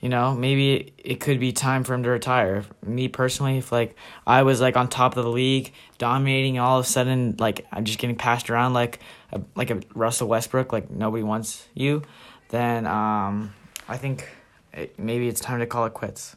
you 0.00 0.08
know 0.08 0.34
maybe 0.34 0.92
it 0.98 1.20
could 1.20 1.38
be 1.38 1.52
time 1.52 1.84
for 1.84 1.94
him 1.94 2.02
to 2.02 2.10
retire. 2.10 2.64
Me 2.84 3.08
personally, 3.08 3.58
if 3.58 3.70
like 3.70 3.94
I 4.26 4.42
was 4.42 4.60
like 4.60 4.76
on 4.76 4.88
top 4.88 5.16
of 5.16 5.24
the 5.24 5.30
league, 5.30 5.72
dominating, 5.98 6.58
all 6.58 6.78
of 6.78 6.86
a 6.86 6.88
sudden 6.88 7.36
like 7.38 7.66
I'm 7.70 7.84
just 7.84 7.98
getting 7.98 8.16
passed 8.16 8.50
around 8.50 8.72
like 8.72 9.00
a, 9.32 9.40
like 9.54 9.70
a 9.70 9.80
Russell 9.94 10.28
Westbrook, 10.28 10.72
like 10.72 10.90
nobody 10.90 11.22
wants 11.22 11.66
you, 11.74 12.02
then 12.48 12.86
um, 12.86 13.54
I 13.88 13.96
think 13.98 14.28
it, 14.72 14.98
maybe 14.98 15.28
it's 15.28 15.40
time 15.40 15.60
to 15.60 15.66
call 15.66 15.84
it 15.84 15.94
quits. 15.94 16.36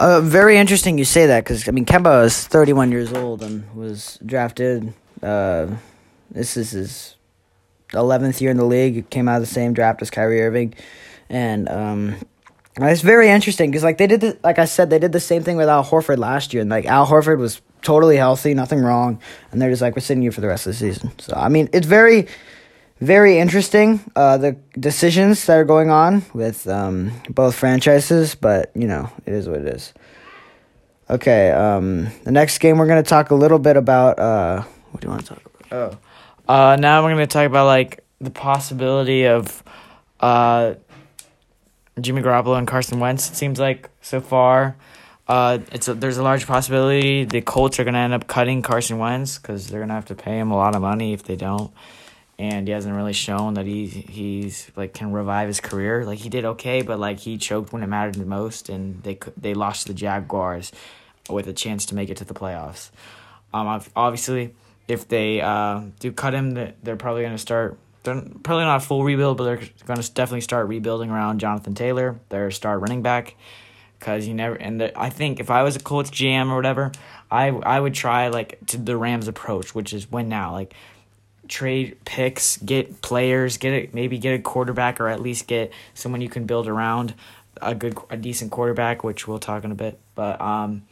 Uh, 0.00 0.20
very 0.20 0.58
interesting 0.58 0.98
you 0.98 1.04
say 1.04 1.26
that 1.26 1.44
because 1.44 1.68
I 1.68 1.72
mean 1.72 1.86
Kemba 1.86 2.24
is 2.24 2.46
31 2.46 2.90
years 2.90 3.12
old 3.12 3.42
and 3.42 3.74
was 3.74 4.18
drafted. 4.26 4.92
Uh, 5.22 5.68
this 6.30 6.56
is 6.56 6.72
his 6.72 7.14
11th 7.92 8.40
year 8.40 8.50
in 8.50 8.56
the 8.56 8.64
league. 8.64 8.94
He 8.94 9.02
came 9.02 9.28
out 9.28 9.36
of 9.36 9.42
the 9.42 9.46
same 9.46 9.72
draft 9.72 10.02
as 10.02 10.10
Kyrie 10.10 10.42
Irving, 10.42 10.74
and 11.30 11.68
um, 11.68 12.16
it's 12.78 13.02
very 13.02 13.28
interesting 13.28 13.70
because 13.70 13.84
like 13.84 13.98
they 13.98 14.06
did, 14.06 14.20
the, 14.20 14.38
like 14.42 14.58
I 14.58 14.64
said, 14.64 14.90
they 14.90 14.98
did 14.98 15.12
the 15.12 15.20
same 15.20 15.42
thing 15.42 15.56
with 15.56 15.68
Al 15.68 15.84
Horford 15.84 16.18
last 16.18 16.52
year, 16.52 16.60
and 16.60 16.70
like 16.70 16.86
Al 16.86 17.06
Horford 17.06 17.38
was 17.38 17.60
totally 17.82 18.16
healthy, 18.16 18.54
nothing 18.54 18.80
wrong, 18.80 19.20
and 19.52 19.62
they're 19.62 19.70
just 19.70 19.82
like 19.82 19.94
we're 19.94 20.00
sitting 20.00 20.22
you 20.22 20.32
for 20.32 20.40
the 20.40 20.48
rest 20.48 20.66
of 20.66 20.72
the 20.72 20.78
season. 20.78 21.12
So 21.18 21.34
I 21.36 21.48
mean, 21.48 21.68
it's 21.72 21.86
very 21.86 22.26
very 23.00 23.38
interesting 23.38 24.00
uh, 24.16 24.38
the 24.38 24.52
decisions 24.78 25.44
that 25.46 25.58
are 25.58 25.64
going 25.64 25.90
on 25.90 26.24
with 26.32 26.66
um, 26.66 27.12
both 27.28 27.54
franchises, 27.54 28.34
but 28.34 28.70
you 28.74 28.86
know 28.86 29.10
it 29.26 29.32
is 29.32 29.48
what 29.48 29.60
it 29.60 29.68
is. 29.68 29.92
Okay, 31.10 31.50
um, 31.50 32.08
the 32.24 32.32
next 32.32 32.58
game 32.58 32.78
we're 32.78 32.86
gonna 32.86 33.02
talk 33.02 33.30
a 33.30 33.34
little 33.34 33.58
bit 33.58 33.76
about. 33.76 34.18
Uh, 34.18 34.62
what 34.90 35.00
do 35.00 35.06
you 35.06 35.10
want 35.10 35.26
to 35.26 35.34
talk 35.34 35.42
about? 35.44 35.98
Oh, 36.48 36.52
uh, 36.52 36.76
now 36.76 37.02
we're 37.02 37.10
gonna 37.10 37.26
talk 37.26 37.46
about 37.46 37.66
like 37.66 38.04
the 38.20 38.30
possibility 38.30 39.26
of 39.26 39.62
uh, 40.20 40.74
Jimmy 42.00 42.22
Garoppolo 42.22 42.58
and 42.58 42.66
Carson 42.66 43.00
Wentz. 43.00 43.30
It 43.30 43.36
seems 43.36 43.58
like 43.58 43.90
so 44.00 44.20
far. 44.20 44.76
Uh, 45.26 45.58
it's 45.72 45.88
a, 45.88 45.94
there's 45.94 46.18
a 46.18 46.22
large 46.22 46.46
possibility 46.46 47.24
the 47.24 47.40
Colts 47.40 47.80
are 47.80 47.84
gonna 47.84 47.98
end 47.98 48.12
up 48.12 48.26
cutting 48.26 48.60
Carson 48.60 48.98
Wentz 48.98 49.38
because 49.38 49.68
they're 49.68 49.80
gonna 49.80 49.94
have 49.94 50.04
to 50.06 50.14
pay 50.14 50.38
him 50.38 50.50
a 50.50 50.56
lot 50.56 50.74
of 50.74 50.82
money 50.82 51.12
if 51.12 51.22
they 51.22 51.36
don't 51.36 51.72
and 52.38 52.66
he 52.66 52.72
hasn't 52.72 52.94
really 52.94 53.12
shown 53.12 53.54
that 53.54 53.66
he 53.66 53.86
he's 53.86 54.70
like 54.76 54.92
can 54.92 55.12
revive 55.12 55.48
his 55.48 55.60
career. 55.60 56.04
Like 56.04 56.18
he 56.18 56.28
did 56.28 56.44
okay, 56.44 56.82
but 56.82 56.98
like 56.98 57.20
he 57.20 57.38
choked 57.38 57.72
when 57.72 57.82
it 57.82 57.86
mattered 57.86 58.16
the 58.16 58.26
most, 58.26 58.68
and 58.68 59.02
they 59.02 59.18
they 59.36 59.54
lost 59.54 59.82
to 59.82 59.92
the 59.92 59.94
Jaguars 59.94 60.72
with 61.30 61.46
a 61.46 61.52
chance 61.52 61.86
to 61.86 61.94
make 61.94 62.10
it 62.10 62.16
to 62.18 62.24
the 62.24 62.34
playoffs. 62.34 62.90
Um, 63.52 63.80
obviously, 63.94 64.54
if 64.88 65.06
they 65.06 65.40
uh, 65.40 65.82
do 66.00 66.10
cut 66.12 66.34
him, 66.34 66.54
they're 66.82 66.96
probably 66.96 67.22
to 67.24 67.38
start. 67.38 67.78
They're 68.04 68.22
probably 68.42 68.64
not 68.64 68.76
a 68.76 68.86
full 68.86 69.02
rebuild, 69.02 69.38
but 69.38 69.44
they're 69.44 69.68
going 69.86 70.00
to 70.00 70.12
definitely 70.12 70.42
start 70.42 70.68
rebuilding 70.68 71.10
around 71.10 71.40
Jonathan 71.40 71.74
Taylor, 71.74 72.20
their 72.28 72.50
star 72.50 72.78
running 72.78 73.02
back, 73.02 73.34
because 73.98 74.28
you 74.28 74.34
never. 74.34 74.54
And 74.54 74.80
the, 74.80 74.98
I 74.98 75.10
think 75.10 75.40
if 75.40 75.50
I 75.50 75.62
was 75.62 75.74
a 75.74 75.80
Colts 75.80 76.10
GM 76.10 76.50
or 76.50 76.56
whatever, 76.56 76.92
I 77.30 77.48
I 77.48 77.80
would 77.80 77.94
try 77.94 78.28
like 78.28 78.58
to 78.68 78.76
the 78.76 78.96
Rams 78.96 79.26
approach, 79.26 79.74
which 79.74 79.92
is 79.92 80.10
win 80.10 80.28
now. 80.28 80.52
Like 80.52 80.74
trade 81.48 81.96
picks, 82.04 82.56
get 82.58 83.02
players, 83.02 83.56
get 83.56 83.72
it, 83.72 83.94
maybe 83.94 84.18
get 84.18 84.38
a 84.38 84.42
quarterback 84.42 85.00
or 85.00 85.08
at 85.08 85.20
least 85.20 85.46
get 85.46 85.72
someone 85.94 86.20
you 86.20 86.28
can 86.28 86.46
build 86.46 86.68
around 86.68 87.14
a 87.60 87.74
good, 87.74 87.96
a 88.10 88.16
decent 88.16 88.50
quarterback, 88.50 89.04
which 89.04 89.26
we'll 89.26 89.38
talk 89.38 89.64
in 89.64 89.70
a 89.70 89.74
bit. 89.74 89.98
But 90.14 90.40
um, 90.40 90.82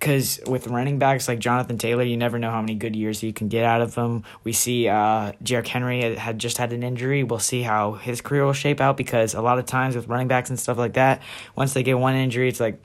because 0.00 0.40
with 0.46 0.66
running 0.66 0.98
backs 0.98 1.28
like 1.28 1.38
Jonathan 1.38 1.76
Taylor, 1.76 2.02
you 2.02 2.16
never 2.16 2.38
know 2.38 2.50
how 2.50 2.62
many 2.62 2.74
good 2.74 2.96
years 2.96 3.22
you 3.22 3.34
can 3.34 3.48
get 3.48 3.64
out 3.64 3.82
of 3.82 3.94
them. 3.94 4.24
We 4.44 4.54
see 4.54 4.88
uh, 4.88 5.32
Derrick 5.42 5.66
Henry 5.66 6.14
had 6.16 6.38
just 6.38 6.56
had 6.56 6.72
an 6.72 6.82
injury. 6.82 7.22
We'll 7.22 7.38
see 7.38 7.60
how 7.60 7.92
his 7.92 8.22
career 8.22 8.46
will 8.46 8.54
shape 8.54 8.80
out 8.80 8.96
because 8.96 9.34
a 9.34 9.42
lot 9.42 9.58
of 9.58 9.66
times 9.66 9.94
with 9.94 10.08
running 10.08 10.26
backs 10.26 10.48
and 10.48 10.58
stuff 10.58 10.78
like 10.78 10.94
that, 10.94 11.20
once 11.54 11.74
they 11.74 11.82
get 11.82 11.98
one 11.98 12.14
injury, 12.14 12.48
it's 12.48 12.60
like 12.60 12.82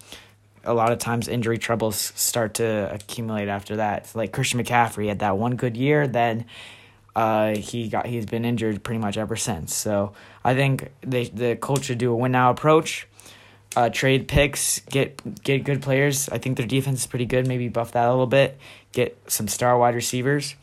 a 0.66 0.74
lot 0.74 0.92
of 0.92 1.00
times 1.00 1.30
injury 1.30 1.58
troubles 1.58 1.96
start 1.96 2.56
to 2.56 2.94
accumulate 2.94 3.48
after 3.48 3.78
that. 3.78 4.12
like 4.14 4.34
Christian 4.34 4.62
McCaffrey 4.62 5.08
had 5.08 5.20
that 5.20 5.38
one 5.38 5.56
good 5.56 5.78
year, 5.78 6.08
then 6.08 6.46
uh, 7.16 7.56
he 7.56 7.88
got 7.88 8.08
he's 8.08 8.26
been 8.26 8.44
injured 8.44 8.84
pretty 8.84 9.00
much 9.00 9.18
ever 9.18 9.38
since. 9.38 9.74
So 9.74 10.12
I 10.44 10.54
think 10.54 10.92
they 11.00 11.30
the 11.30 11.56
Colts 11.56 11.86
should 11.86 11.98
do 11.98 12.12
a 12.12 12.16
win 12.16 12.34
now 12.34 12.50
approach. 12.50 13.08
Uh, 13.76 13.90
trade 13.90 14.28
picks, 14.30 14.80
get 14.80 15.44
get 15.44 15.66
good 15.66 15.82
players. 15.82 16.30
I 16.30 16.38
think 16.38 16.56
their 16.56 16.66
defense 16.66 17.02
is 17.02 17.08
pretty 17.08 17.26
good. 17.26 17.46
Maybe 17.46 17.68
buff 17.68 17.92
that 17.92 18.08
a 18.08 18.10
little 18.10 18.26
bit. 18.26 18.58
Get 18.94 19.18
some 19.28 19.50
star 19.50 19.78
wide 19.78 19.96
receivers, 19.96 20.56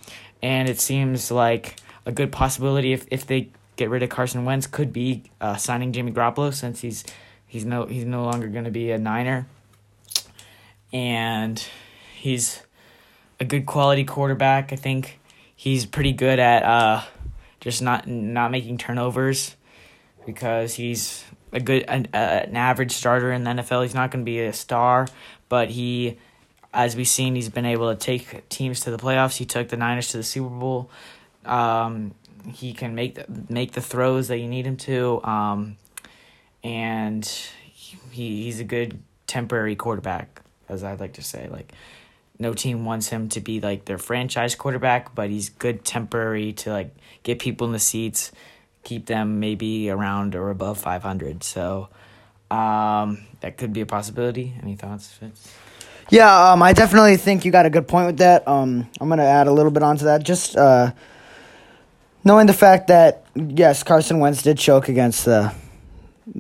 and 0.42 0.66
it 0.68 0.80
seems 0.80 1.30
like 1.30 1.76
a 2.06 2.12
good 2.12 2.32
possibility 2.32 2.92
if, 2.94 3.06
if 3.10 3.26
they 3.26 3.50
get 3.76 3.90
rid 3.90 4.02
of 4.02 4.08
Carson 4.08 4.44
Wentz 4.44 4.66
could 4.66 4.92
be 4.92 5.24
uh, 5.40 5.56
signing 5.56 5.92
Jimmy 5.92 6.12
Garoppolo 6.12 6.54
since 6.54 6.80
he's 6.80 7.04
he's 7.46 7.66
no 7.66 7.84
he's 7.84 8.04
no 8.06 8.24
longer 8.24 8.48
going 8.48 8.64
to 8.64 8.70
be 8.70 8.90
a 8.90 8.98
Niner, 8.98 9.46
and 10.92 11.62
he's 12.14 12.62
a 13.38 13.44
good 13.44 13.66
quality 13.66 14.04
quarterback. 14.04 14.72
I 14.72 14.76
think 14.76 15.20
he's 15.54 15.84
pretty 15.84 16.12
good 16.12 16.38
at 16.38 16.62
uh, 16.62 17.02
just 17.60 17.82
not 17.82 18.06
not 18.06 18.50
making 18.50 18.78
turnovers 18.78 19.56
because 20.24 20.74
he's 20.74 21.24
a 21.52 21.60
good 21.60 21.84
an, 21.88 22.08
uh, 22.12 22.16
an 22.16 22.56
average 22.56 22.92
starter 22.92 23.32
in 23.32 23.44
the 23.44 23.50
NFL. 23.50 23.82
He's 23.82 23.94
not 23.94 24.10
going 24.10 24.24
to 24.24 24.30
be 24.30 24.40
a 24.40 24.52
star, 24.52 25.06
but 25.48 25.70
he, 25.70 26.18
as 26.72 26.96
we've 26.96 27.08
seen, 27.08 27.34
he's 27.34 27.48
been 27.48 27.66
able 27.66 27.92
to 27.92 27.98
take 27.98 28.48
teams 28.48 28.80
to 28.80 28.90
the 28.90 28.98
playoffs. 28.98 29.36
He 29.36 29.44
took 29.44 29.68
the 29.68 29.76
Niners 29.76 30.08
to 30.08 30.16
the 30.16 30.22
Super 30.22 30.48
Bowl. 30.48 30.90
Um, 31.44 32.14
he 32.52 32.72
can 32.72 32.94
make 32.94 33.14
the, 33.14 33.26
make 33.48 33.72
the 33.72 33.80
throws 33.80 34.28
that 34.28 34.38
you 34.38 34.48
need 34.48 34.66
him 34.66 34.76
to, 34.78 35.22
um, 35.22 35.76
and 36.64 37.24
he 38.10 38.44
he's 38.44 38.60
a 38.60 38.64
good 38.64 39.00
temporary 39.26 39.76
quarterback, 39.76 40.42
as 40.68 40.82
I'd 40.82 41.00
like 41.00 41.14
to 41.14 41.22
say. 41.22 41.48
Like 41.48 41.72
no 42.38 42.54
team 42.54 42.84
wants 42.84 43.08
him 43.08 43.28
to 43.30 43.40
be 43.40 43.60
like 43.60 43.84
their 43.84 43.98
franchise 43.98 44.54
quarterback, 44.54 45.14
but 45.14 45.30
he's 45.30 45.48
good 45.48 45.84
temporary 45.84 46.52
to 46.52 46.70
like 46.70 46.94
get 47.22 47.38
people 47.38 47.66
in 47.66 47.72
the 47.72 47.78
seats, 47.78 48.32
keep 48.82 49.06
them 49.06 49.40
maybe 49.40 49.90
around 49.90 50.34
or 50.34 50.50
above 50.50 50.78
500. 50.78 51.42
So 51.44 51.88
um, 52.50 53.26
that 53.40 53.56
could 53.56 53.72
be 53.72 53.80
a 53.80 53.86
possibility. 53.86 54.54
Any 54.62 54.76
thoughts? 54.76 55.18
Yeah, 56.10 56.52
um, 56.52 56.62
I 56.62 56.72
definitely 56.72 57.16
think 57.16 57.44
you 57.44 57.52
got 57.52 57.64
a 57.64 57.70
good 57.70 57.88
point 57.88 58.06
with 58.06 58.18
that. 58.18 58.46
Um, 58.46 58.88
I'm 59.00 59.08
gonna 59.08 59.24
add 59.24 59.46
a 59.46 59.52
little 59.52 59.70
bit 59.70 59.82
onto 59.82 60.04
that. 60.04 60.22
Just 60.22 60.56
uh, 60.56 60.92
knowing 62.24 62.46
the 62.46 62.52
fact 62.52 62.88
that 62.88 63.24
yes, 63.34 63.82
Carson 63.82 64.18
Wentz 64.18 64.42
did 64.42 64.58
choke 64.58 64.88
against 64.88 65.24
the 65.24 65.54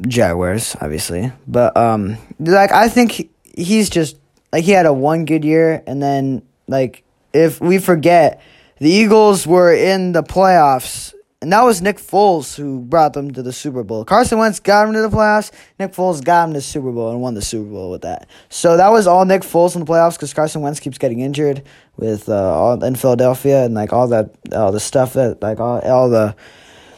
Jaguars, 0.06 0.76
obviously, 0.80 1.32
but 1.46 1.76
um, 1.76 2.18
like 2.38 2.72
I 2.72 2.88
think 2.88 3.30
he's 3.56 3.88
just 3.88 4.16
like 4.52 4.64
he 4.64 4.72
had 4.72 4.84
a 4.84 4.92
one 4.92 5.24
good 5.24 5.44
year, 5.44 5.82
and 5.86 6.02
then 6.02 6.42
like 6.68 7.02
if 7.32 7.60
we 7.60 7.78
forget, 7.78 8.42
the 8.78 8.90
Eagles 8.90 9.46
were 9.46 9.72
in 9.72 10.12
the 10.12 10.22
playoffs, 10.22 11.14
and 11.42 11.52
that 11.52 11.62
was 11.62 11.82
Nick 11.82 11.98
Foles 11.98 12.54
who 12.54 12.80
brought 12.80 13.14
them 13.14 13.32
to 13.32 13.42
the 13.42 13.52
Super 13.52 13.82
Bowl. 13.82 14.04
Carson 14.04 14.38
Wentz 14.38 14.60
got 14.60 14.86
him 14.86 14.94
to 14.94 15.02
the 15.02 15.10
playoffs. 15.10 15.50
Nick 15.76 15.92
Foles 15.92 16.24
got 16.24 16.44
him 16.44 16.52
to 16.54 16.58
the 16.58 16.62
Super 16.62 16.92
Bowl 16.92 17.10
and 17.10 17.20
won 17.20 17.34
the 17.34 17.42
Super 17.42 17.68
Bowl 17.68 17.90
with 17.90 18.02
that. 18.02 18.28
So 18.48 18.76
that 18.76 18.90
was 18.90 19.08
all 19.08 19.24
Nick 19.24 19.42
Foles 19.42 19.74
in 19.74 19.80
the 19.84 19.86
playoffs 19.86 20.14
because 20.14 20.32
Carson 20.32 20.62
Wentz 20.62 20.78
keeps 20.78 20.98
getting 20.98 21.18
injured 21.18 21.64
with 21.96 22.28
uh, 22.28 22.54
all 22.54 22.82
in 22.84 22.94
Philadelphia 22.94 23.64
and 23.64 23.74
like 23.74 23.92
all 23.92 24.06
that, 24.08 24.30
all 24.52 24.70
the 24.70 24.78
stuff 24.78 25.14
that 25.14 25.42
like 25.42 25.58
all 25.58 25.80
all 25.80 26.08
the 26.08 26.36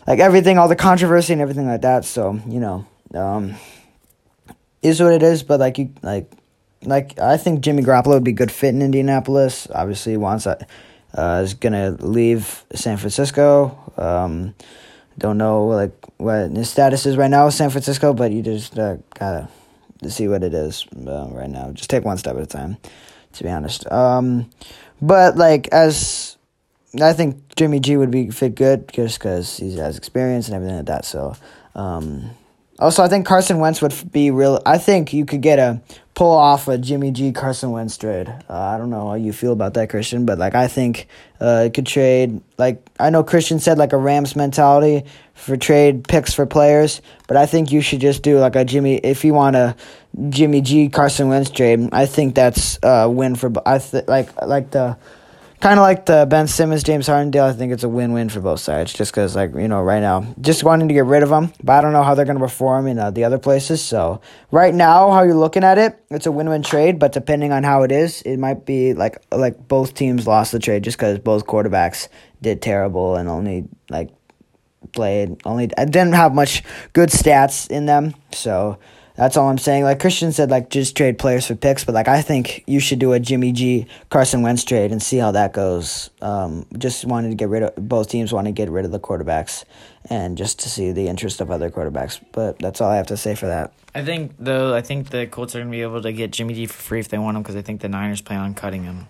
like 0.07 0.18
everything, 0.18 0.59
all 0.59 0.68
the 0.68 0.76
controversy 0.76 1.33
and 1.33 1.40
everything 1.40 1.66
like 1.66 1.80
that. 1.80 2.04
So 2.04 2.38
you 2.46 2.61
know, 2.61 2.87
um, 3.14 3.54
is 4.83 5.00
what 5.00 5.14
it 5.14 5.22
is. 5.22 5.42
But 5.42 5.59
like 5.59 5.78
you 5.78 5.94
like 6.02 6.30
like 6.83 7.18
I 7.18 7.38
think 7.38 7.62
Jimmy 7.62 7.83
Garoppolo 7.83 8.14
would 8.14 8.24
be 8.24 8.33
a 8.33 8.35
good 8.35 8.52
fit 8.52 8.74
in 8.74 8.83
Indianapolis. 8.83 9.68
Obviously, 9.74 10.12
he 10.12 10.18
wants 10.18 10.44
that. 10.44 10.68
Uh, 11.16 11.42
is 11.44 11.55
gonna 11.55 11.96
leave 12.00 12.64
San 12.74 12.96
Francisco. 12.96 13.79
Um, 13.96 14.55
don't 15.16 15.38
know 15.38 15.66
like 15.66 15.92
what 16.16 16.50
his 16.50 16.68
status 16.68 17.07
is 17.07 17.16
right 17.16 17.31
now 17.31 17.46
with 17.46 17.55
San 17.55 17.70
Francisco, 17.70 18.12
but 18.12 18.33
you 18.33 18.42
just 18.42 18.79
uh, 18.79 18.96
gotta 19.18 19.48
see 20.09 20.27
what 20.27 20.42
it 20.42 20.53
is 20.55 20.87
uh, 21.07 21.29
right 21.31 21.50
now. 21.50 21.70
Just 21.72 21.88
take 21.90 22.05
one 22.05 22.18
step 22.18 22.37
at 22.37 22.42
a 22.42 22.46
time, 22.46 22.77
to 23.35 23.44
be 23.44 23.50
honest. 23.50 23.90
Um, 23.92 24.50
but 25.00 25.37
like 25.37 25.68
as 25.68 26.37
I 27.00 27.12
think 27.12 27.55
Jimmy 27.57 27.81
G 27.81 27.96
would 27.96 28.11
be 28.11 28.31
fit 28.31 28.55
good 28.55 28.90
just 28.92 29.18
because 29.18 29.57
he 29.59 29.77
has 29.77 29.96
experience 29.96 30.48
and 30.48 30.57
everything 30.57 30.77
like 30.77 30.87
that. 30.87 31.05
So 31.05 31.37
um, 31.74 32.31
also, 32.78 33.02
I 33.02 33.08
think 33.08 33.26
Carson 33.26 33.58
Wentz 33.58 33.80
would 33.82 33.94
be 34.10 34.30
real. 34.30 34.60
I 34.66 34.78
think 34.78 35.12
you 35.12 35.24
could 35.24 35.40
get 35.40 35.58
a 35.58 35.80
pull 36.14 36.30
off 36.30 36.68
a 36.68 36.78
Jimmy 36.78 37.10
G 37.10 37.32
Carson 37.32 37.70
Wentz 37.70 37.96
trade. 37.96 38.28
Uh, 38.28 38.52
I 38.52 38.78
don't 38.78 38.90
know 38.90 39.08
how 39.08 39.14
you 39.14 39.32
feel 39.32 39.52
about 39.52 39.74
that, 39.74 39.90
Christian, 39.90 40.26
but 40.26 40.38
like 40.38 40.54
I 40.54 40.68
think 40.68 41.06
uh, 41.40 41.64
it 41.66 41.74
could 41.74 41.87
trade. 41.87 42.40
Like 42.58 42.84
I 42.98 43.10
know 43.10 43.22
Christian 43.22 43.60
said, 43.60 43.78
like 43.78 43.92
a 43.92 43.96
Rams 43.96 44.34
mentality 44.34 45.04
for 45.34 45.56
trade 45.56 46.06
picks 46.08 46.34
for 46.34 46.46
players, 46.46 47.00
but 47.28 47.37
I 47.37 47.46
think 47.46 47.70
you 47.70 47.80
should 47.80 48.00
just 48.00 48.22
do 48.22 48.38
like 48.38 48.56
a 48.56 48.64
Jimmy. 48.64 48.96
If 48.96 49.24
you 49.24 49.34
want 49.34 49.56
a 49.56 49.76
Jimmy 50.28 50.60
G 50.60 50.88
Carson 50.88 51.28
Wentz 51.28 51.50
trade, 51.50 51.88
I 51.92 52.06
think 52.06 52.34
that's 52.34 52.78
a 52.82 53.08
win 53.08 53.37
for. 53.37 53.52
I 53.66 53.78
th- 53.78 54.06
like 54.08 54.40
like 54.42 54.70
the 54.70 54.96
kind 55.64 55.81
of 55.81 55.83
like 55.83 56.05
the 56.05 56.27
Ben 56.29 56.46
Simmons 56.46 56.83
James 56.83 57.07
Harden 57.07 57.31
deal. 57.31 57.44
I 57.44 57.55
think 57.55 57.72
it's 57.72 57.85
a 57.85 57.88
win 57.88 58.12
win 58.12 58.29
for 58.29 58.40
both 58.40 58.61
sides, 58.61 58.92
just 58.92 59.12
because 59.12 59.35
like 59.35 59.55
you 59.55 59.66
know 59.66 59.81
right 59.81 60.00
now, 60.00 60.27
just 60.38 60.62
wanting 60.62 60.88
to 60.88 60.94
get 60.94 61.07
rid 61.07 61.22
of 61.22 61.31
them, 61.31 61.55
but 61.62 61.72
I 61.72 61.81
don't 61.81 61.94
know 61.94 62.03
how 62.03 62.14
they're 62.14 62.27
going 62.27 62.37
to 62.37 62.44
perform 62.44 62.87
in 62.87 62.98
uh, 62.98 63.11
the 63.11 63.24
other 63.24 63.38
places. 63.38 63.81
So 63.83 64.20
right 64.50 64.74
now, 64.74 65.11
how 65.11 65.22
you're 65.22 65.35
looking 65.35 65.64
at 65.64 65.79
it, 65.79 65.98
it's 66.11 66.27
a 66.27 66.33
win 66.33 66.50
win 66.50 66.62
trade. 66.62 66.98
But 66.98 67.12
depending 67.12 67.50
on 67.50 67.64
how 67.64 67.83
it 67.83 67.92
is, 67.92 68.20
it 68.22 68.37
might 68.37 68.66
be 68.66 68.92
like 68.92 69.24
like 69.33 69.66
both 69.66 69.94
teams 69.94 70.27
lost 70.27 70.53
the 70.53 70.59
trade 70.59 70.85
just 70.85 70.98
because 70.98 71.18
both 71.18 71.46
quarterbacks 71.46 72.09
did 72.42 72.61
terrible 72.61 73.16
and 73.16 73.27
only 73.27 73.64
like 73.88 74.11
played 74.92 75.40
only 75.46 75.68
didn't 75.68 76.12
have 76.12 76.35
much 76.35 76.62
good 76.92 77.09
stats 77.09 77.70
in 77.70 77.87
them. 77.87 78.14
So 78.33 78.79
that's 79.16 79.37
all 79.37 79.48
I'm 79.48 79.59
saying. 79.59 79.85
Like 79.85 80.00
Christian 80.00 80.33
said, 80.33 80.50
like 80.50 80.70
just 80.70 80.96
trade 80.96 81.18
players 81.18 81.46
for 81.46 81.55
picks, 81.55 81.85
but 81.85 81.94
like 81.94 82.09
I 82.09 82.20
think 82.20 82.64
you 82.66 82.81
should 82.81 82.98
do 82.98 83.12
a 83.12 83.20
Jimmy 83.20 83.53
G 83.53 83.87
Carson 84.11 84.42
Wentz 84.42 84.64
trade 84.64 84.90
and 84.90 85.00
see 85.00 85.18
how 85.18 85.31
that 85.33 85.53
goes. 85.53 86.11
Um, 86.20 86.66
just 86.77 87.05
wanted 87.05 87.29
to 87.29 87.37
get 87.37 87.48
rid 87.48 87.62
of 87.62 87.77
both 87.77 88.09
teams 88.09 88.33
want 88.33 88.46
to 88.46 88.53
get 88.53 88.68
rid 88.68 88.85
of 88.85 88.90
the 88.90 88.98
quarterbacks 88.98 89.64
and 90.11 90.37
just 90.37 90.59
to 90.61 90.68
see 90.68 90.90
the 90.90 91.07
interest 91.07 91.40
of 91.40 91.50
other 91.50 91.70
quarterbacks. 91.70 92.20
But 92.33 92.59
that's 92.59 92.81
all 92.81 92.90
I 92.90 92.96
have 92.96 93.07
to 93.09 93.16
say 93.16 93.37
for 93.37 93.46
that. 93.46 93.72
I 93.94 94.05
think 94.05 94.33
though 94.38 94.74
I 94.74 94.81
think 94.81 95.11
the 95.11 95.29
Colts 95.29 95.55
are 95.55 95.61
gonna 95.61 95.70
be 95.70 95.83
able 95.83 96.03
to 96.03 96.12
get 96.12 96.33
Jimmy 96.33 96.55
G 96.55 96.66
for 96.66 96.74
free 96.74 97.00
if 97.00 97.09
they 97.09 97.18
want 97.18 97.37
him 97.37 97.44
because 97.44 97.57
I 97.57 97.62
think 97.62 97.83
the 97.83 97.88
Niners 97.88 98.20
plan 98.20 98.40
on 98.40 98.55
cutting 98.55 98.83
him. 98.83 99.07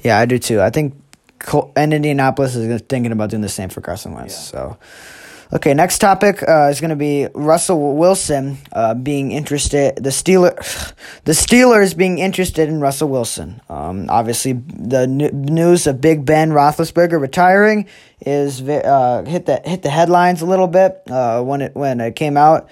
Yeah, 0.00 0.18
I 0.18 0.26
do 0.26 0.38
too. 0.38 0.60
I 0.60 0.68
think 0.68 0.94
Col- 1.38 1.72
and 1.74 1.94
Indianapolis 1.94 2.54
is 2.54 2.82
thinking 2.82 3.12
about 3.12 3.30
doing 3.30 3.42
the 3.42 3.48
same 3.48 3.70
for 3.70 3.80
Carson 3.80 4.12
Wentz. 4.12 4.34
Yeah. 4.34 4.60
So. 4.60 4.76
Okay, 5.52 5.74
next 5.74 5.98
topic 6.00 6.42
uh, 6.42 6.70
is 6.72 6.80
going 6.80 6.90
to 6.90 6.96
be 6.96 7.28
Russell 7.32 7.96
Wilson 7.96 8.58
uh, 8.72 8.94
being 8.94 9.30
interested. 9.30 9.94
The 9.94 10.10
Steeler, 10.10 10.56
the 11.24 11.32
Steelers 11.32 11.96
being 11.96 12.18
interested 12.18 12.68
in 12.68 12.80
Russell 12.80 13.08
Wilson. 13.08 13.60
Um, 13.68 14.06
obviously, 14.08 14.54
the 14.54 15.02
n- 15.02 15.44
news 15.44 15.86
of 15.86 16.00
Big 16.00 16.24
Ben 16.24 16.50
Roethlisberger 16.50 17.20
retiring 17.20 17.86
is 18.20 18.60
uh, 18.60 19.22
hit 19.24 19.46
the 19.46 19.60
hit 19.64 19.82
the 19.82 19.90
headlines 19.90 20.42
a 20.42 20.46
little 20.46 20.66
bit 20.66 21.00
uh, 21.08 21.40
when 21.42 21.62
it 21.62 21.76
when 21.76 22.00
it 22.00 22.16
came 22.16 22.36
out. 22.36 22.68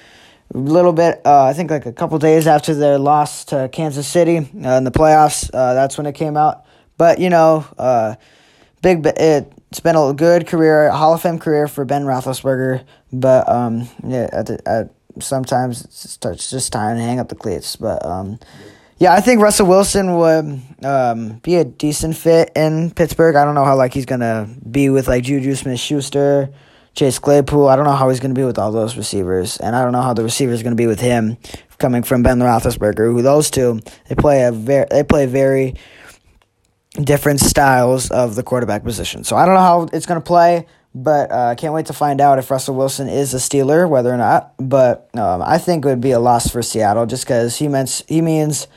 A 0.52 0.58
little 0.58 0.92
bit, 0.92 1.20
uh, 1.24 1.44
I 1.44 1.52
think, 1.52 1.70
like 1.70 1.86
a 1.86 1.92
couple 1.92 2.18
days 2.18 2.48
after 2.48 2.74
their 2.74 2.98
loss 2.98 3.44
to 3.46 3.68
Kansas 3.70 4.08
City 4.08 4.38
uh, 4.38 4.78
in 4.78 4.82
the 4.82 4.90
playoffs. 4.90 5.48
that's 5.52 5.96
when 5.96 6.06
it 6.06 6.14
came 6.14 6.36
out. 6.36 6.64
But 6.96 7.20
you 7.20 7.30
know, 7.30 8.16
Big 8.82 9.00
Ben. 9.00 9.53
It's 9.74 9.80
been 9.80 9.96
a 9.96 10.12
good 10.12 10.46
career, 10.46 10.88
Hall 10.88 11.14
of 11.14 11.22
Fame 11.22 11.40
career 11.40 11.66
for 11.66 11.84
Ben 11.84 12.04
Roethlisberger, 12.04 12.84
but 13.12 13.48
um, 13.48 13.88
yeah, 14.06 14.28
the, 14.28 14.62
at 14.66 14.94
sometimes 15.20 15.84
it's 15.84 16.02
just, 16.02 16.24
it's 16.24 16.48
just 16.48 16.72
time 16.72 16.96
to 16.96 17.02
hang 17.02 17.18
up 17.18 17.28
the 17.28 17.34
cleats. 17.34 17.74
But 17.74 18.06
um, 18.06 18.38
yeah, 18.98 19.12
I 19.14 19.20
think 19.20 19.42
Russell 19.42 19.66
Wilson 19.66 20.14
would 20.14 20.62
um, 20.84 21.38
be 21.38 21.56
a 21.56 21.64
decent 21.64 22.16
fit 22.16 22.52
in 22.54 22.92
Pittsburgh. 22.92 23.34
I 23.34 23.44
don't 23.44 23.56
know 23.56 23.64
how 23.64 23.74
like 23.74 23.92
he's 23.92 24.06
gonna 24.06 24.48
be 24.70 24.90
with 24.90 25.08
like 25.08 25.24
Juju 25.24 25.56
Smith 25.56 25.80
Schuster, 25.80 26.50
Chase 26.94 27.18
Claypool. 27.18 27.66
I 27.66 27.74
don't 27.74 27.84
know 27.84 27.96
how 27.96 28.08
he's 28.10 28.20
gonna 28.20 28.32
be 28.32 28.44
with 28.44 28.60
all 28.60 28.70
those 28.70 28.96
receivers, 28.96 29.56
and 29.56 29.74
I 29.74 29.82
don't 29.82 29.90
know 29.90 30.02
how 30.02 30.14
the 30.14 30.22
receivers 30.22 30.62
gonna 30.62 30.76
be 30.76 30.86
with 30.86 31.00
him 31.00 31.36
coming 31.78 32.04
from 32.04 32.22
Ben 32.22 32.38
Roethlisberger. 32.38 33.12
Who 33.12 33.22
those 33.22 33.50
two 33.50 33.80
they 34.08 34.14
play 34.14 34.44
a 34.44 34.52
very 34.52 34.86
they 34.88 35.02
play 35.02 35.26
very 35.26 35.74
different 36.94 37.40
styles 37.40 38.10
of 38.10 38.34
the 38.34 38.42
quarterback 38.42 38.84
position. 38.84 39.24
So 39.24 39.36
I 39.36 39.46
don't 39.46 39.54
know 39.54 39.60
how 39.60 39.88
it's 39.92 40.06
going 40.06 40.20
to 40.20 40.24
play, 40.24 40.66
but 40.94 41.30
uh, 41.30 41.34
I 41.34 41.52
uh, 41.52 41.54
can't 41.56 41.74
wait 41.74 41.86
to 41.86 41.92
find 41.92 42.20
out 42.20 42.38
if 42.38 42.50
Russell 42.50 42.76
Wilson 42.76 43.08
is 43.08 43.34
a 43.34 43.38
Steeler, 43.38 43.88
whether 43.88 44.12
or 44.12 44.16
not. 44.16 44.54
But 44.58 45.10
um, 45.14 45.42
I 45.42 45.58
think 45.58 45.84
it 45.84 45.88
would 45.88 46.00
be 46.00 46.12
a 46.12 46.20
loss 46.20 46.48
for 46.48 46.62
Seattle 46.62 47.06
just 47.06 47.24
because 47.24 47.56
he 47.56 47.66
means 47.66 48.04
he 48.06 48.20
means 48.20 48.68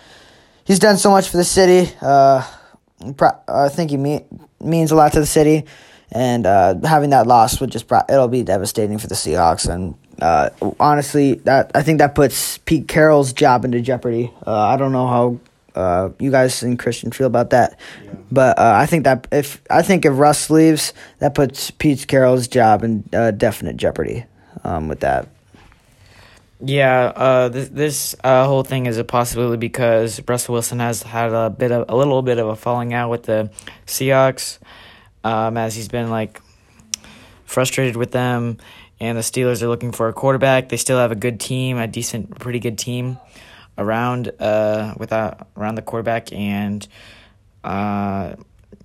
he's 0.66 0.80
done 0.80 0.98
so 0.98 1.12
much 1.12 1.30
for 1.30 1.38
the 1.38 1.44
city. 1.44 1.92
Uh, 2.02 2.46
I 3.48 3.70
think 3.70 3.92
he 3.92 3.98
mean, 3.98 4.26
means 4.60 4.92
a 4.92 4.96
lot 4.96 5.14
to 5.14 5.20
the 5.20 5.28
city, 5.28 5.66
and 6.12 6.48
uh, 6.48 6.76
having 6.84 7.12
that 7.12 7.28
loss 7.28 7.62
would 7.62 7.70
just 7.70 7.86
it'll 8.10 8.28
be 8.28 8.42
devastating 8.42 8.98
for 8.98 9.06
the 9.06 9.14
Seahawks. 9.16 9.72
And 9.72 9.94
uh, 10.20 10.50
honestly, 10.80 11.36
that 11.46 11.72
I 11.76 11.84
think 11.84 12.00
that 12.00 12.16
puts 12.16 12.58
Pete 12.58 12.88
Carroll's 12.88 13.32
job 13.32 13.64
into 13.64 13.80
jeopardy. 13.82 14.34
Uh, 14.46 14.60
I 14.60 14.78
don't 14.78 14.92
know 14.92 15.06
how 15.06 15.40
uh, 15.78 16.10
you 16.20 16.32
guys 16.32 16.64
and 16.64 16.78
Christian 16.80 17.12
feel 17.12 17.28
about 17.28 17.52
that. 17.52 17.80
Yeah. 18.04 18.12
But 18.32 18.60
uh, 18.60 18.74
I 18.76 18.88
think 18.88 19.04
that 19.04 19.28
if 19.32 19.62
I 19.70 19.84
think 19.84 20.06
if 20.06 20.18
Russ 20.18 20.50
leaves, 20.50 20.94
that 21.20 21.36
puts 21.36 21.72
Pete 21.72 22.08
Carroll's 22.08 22.48
job 22.48 22.84
in 22.84 23.08
uh, 23.14 23.32
definite 23.32 23.78
jeopardy 23.78 24.26
um, 24.64 24.88
with 24.88 25.02
that. 25.02 25.28
Yeah, 26.60 27.14
uh, 27.16 27.50
this, 27.50 27.70
this 27.70 28.16
uh, 28.24 28.48
whole 28.48 28.64
thing 28.64 28.88
is 28.88 28.98
a 28.98 29.04
possibility 29.04 29.58
because 29.58 30.20
Russell 30.28 30.54
Wilson 30.54 30.80
has 30.80 31.04
had 31.04 31.32
a 31.32 31.52
bit 31.52 31.72
of 31.72 31.86
a 31.88 31.96
little 31.96 32.24
bit 32.24 32.40
of 32.40 32.48
a 32.48 32.56
falling 32.56 32.96
out 32.96 33.12
with 33.12 33.24
the 33.24 33.52
Seahawks, 33.86 34.58
um, 35.24 35.56
as 35.56 35.76
he's 35.76 35.88
been 35.88 36.10
like 36.10 36.42
frustrated 37.46 37.96
with 37.96 38.12
them, 38.12 38.58
and 39.00 39.16
the 39.16 39.22
Steelers 39.22 39.62
are 39.62 39.68
looking 39.68 39.92
for 39.92 40.08
a 40.08 40.14
quarterback. 40.14 40.70
They 40.70 40.78
still 40.78 40.98
have 40.98 41.12
a 41.12 41.16
good 41.16 41.40
team, 41.40 41.78
a 41.78 41.86
decent, 41.86 42.40
pretty 42.40 42.60
good 42.60 42.80
team 42.80 43.20
around 43.78 44.32
uh 44.40 44.94
without 44.98 45.48
around 45.56 45.76
the 45.76 45.82
quarterback 45.82 46.32
and 46.34 46.88
uh 47.64 48.34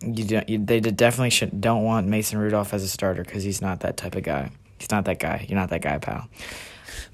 you, 0.05 0.25
do, 0.25 0.43
you 0.47 0.59
they 0.59 0.81
definitely 0.81 1.31
should 1.31 1.61
don't 1.61 1.85
want 1.85 2.07
Mason 2.07 2.39
Rudolph 2.39 2.75
as 2.75 2.83
a 2.83 2.89
starter 2.89 3.25
because 3.25 3.43
he's 3.43 3.61
not 3.61 3.81
that 3.81 3.97
type 3.97 4.15
of 4.15 4.23
guy. 4.23 4.51
He's 4.79 4.91
not 4.91 5.05
that 5.05 5.19
guy. 5.19 5.47
You're 5.49 5.59
not 5.59 5.71
that 5.71 5.83
guy, 5.83 5.99
pal. 5.99 6.29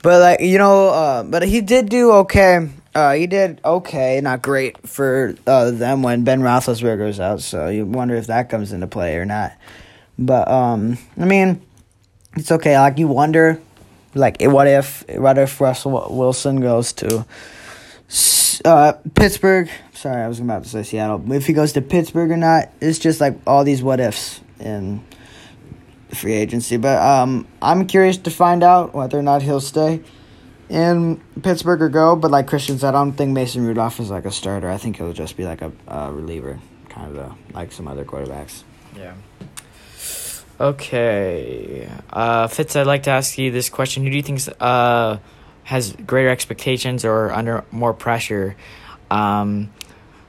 But 0.03 0.21
like 0.21 0.41
you 0.41 0.59
know, 0.59 0.89
uh, 0.89 1.23
but 1.25 1.43
he 1.43 1.61
did 1.61 1.89
do 1.89 2.13
okay. 2.13 2.69
Uh, 2.95 3.13
he 3.13 3.27
did 3.27 3.61
okay, 3.65 4.21
not 4.21 4.43
great 4.43 4.87
for 4.87 5.35
uh, 5.47 5.71
them 5.71 6.03
when 6.03 6.25
Ben 6.25 6.41
Roethlisberger 6.41 7.07
was 7.07 7.21
out. 7.21 7.41
So 7.43 7.69
you 7.69 7.85
wonder 7.85 8.15
if 8.17 8.27
that 8.29 8.49
comes 8.49 8.73
into 8.73 8.87
play 8.87 9.17
or 9.17 9.25
not. 9.25 9.53
But 10.19 10.49
um, 10.49 10.99
I 11.21 11.25
mean, 11.25 11.63
it's 12.35 12.51
okay. 12.51 12.79
Like 12.79 12.99
you 12.99 13.09
wonder, 13.09 13.61
like 14.15 14.41
what 14.41 14.67
if 14.67 15.05
what 15.11 15.37
if 15.37 15.61
Russell 15.61 16.09
Wilson 16.11 16.61
goes 16.61 16.93
to 16.95 17.27
uh, 18.65 18.93
Pittsburgh. 19.15 19.69
Sorry, 19.93 20.23
I 20.23 20.29
was 20.29 20.41
about 20.41 20.63
to 20.65 20.69
say 20.69 20.83
Seattle. 20.83 21.33
If 21.33 21.47
he 21.47 21.53
goes 21.53 21.73
to 21.73 21.83
Pittsburgh 21.83 22.31
or 22.31 22.37
not, 22.37 22.71
it's 22.81 22.99
just 22.99 23.21
like 23.21 23.39
all 23.47 23.65
these 23.65 23.83
what 23.83 24.01
ifs 24.01 24.41
in 24.61 25.05
free 26.15 26.35
agency. 26.35 26.77
But 26.77 27.03
um, 27.03 27.47
I'm 27.61 27.87
curious 27.87 28.17
to 28.19 28.31
find 28.31 28.63
out 28.63 28.95
whether 28.95 29.19
or 29.19 29.23
not 29.23 29.43
he'll 29.43 29.61
stay 29.61 30.03
in 30.69 31.21
Pittsburgh 31.43 31.83
or 31.83 31.89
go. 31.89 32.17
But 32.17 32.31
like 32.31 32.47
Christian 32.47 32.79
said, 32.79 32.91
I 32.91 32.93
don't 32.93 33.13
think 33.13 33.33
Mason 33.33 33.67
Rudolph 33.67 34.01
is 34.01 34.11
like 34.11 34.25
a 34.25 34.33
starter. 34.33 34.71
I 34.71 34.77
think 34.77 34.97
he'll 34.97 35.13
just 35.13 35.37
be 35.37 35.45
like 35.45 35.63
a, 35.63 35.73
a 35.87 36.13
reliever, 36.13 36.61
kind 36.89 37.11
of 37.11 37.19
a, 37.19 37.37
like 37.55 37.73
some 37.73 37.89
other 37.89 38.05
quarterbacks. 38.05 38.63
Yeah. 38.97 39.15
Okay. 40.61 41.89
Uh, 42.11 42.49
Fitz, 42.49 42.75
I'd 42.75 42.87
like 42.87 43.05
to 43.05 43.11
ask 43.11 43.39
you 43.39 43.51
this 43.51 43.69
question. 43.69 44.03
Who 44.03 44.11
do 44.11 44.17
you 44.17 44.23
think 44.23 44.41
uh, 44.61 45.19
has 45.69 45.93
greater 46.07 46.31
expectations 46.31 47.05
or 47.05 47.31
under 47.31 47.63
more 47.71 47.93
pressure 47.93 48.57
um, 49.11 49.71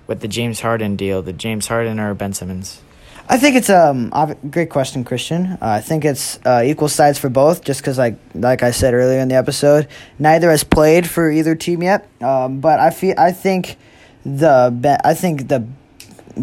with 0.05 0.19
the 0.19 0.27
James 0.27 0.59
Harden 0.59 0.97
deal, 0.97 1.21
the 1.21 1.31
James 1.31 1.65
Harden 1.67 1.97
or 1.97 2.13
Ben 2.13 2.33
Simmons? 2.33 2.81
I 3.29 3.37
think 3.37 3.55
it's 3.55 3.69
um, 3.69 4.11
great 4.49 4.69
question, 4.69 5.05
Christian. 5.05 5.45
Uh, 5.45 5.57
I 5.61 5.79
think 5.79 6.03
it's 6.03 6.39
uh, 6.45 6.61
equal 6.65 6.89
sides 6.89 7.17
for 7.17 7.29
both, 7.29 7.63
just 7.63 7.79
because, 7.79 7.97
like 7.97 8.17
like 8.33 8.63
I 8.63 8.71
said 8.71 8.93
earlier 8.93 9.19
in 9.19 9.29
the 9.29 9.35
episode, 9.35 9.87
neither 10.17 10.49
has 10.49 10.65
played 10.65 11.07
for 11.07 11.31
either 11.31 11.55
team 11.55 11.83
yet. 11.83 12.09
Um, 12.21 12.59
but 12.59 12.79
I 12.79 12.89
feel 12.89 13.15
I 13.17 13.31
think 13.31 13.77
the 14.25 14.99
I 15.05 15.13
think 15.13 15.47
the 15.47 15.65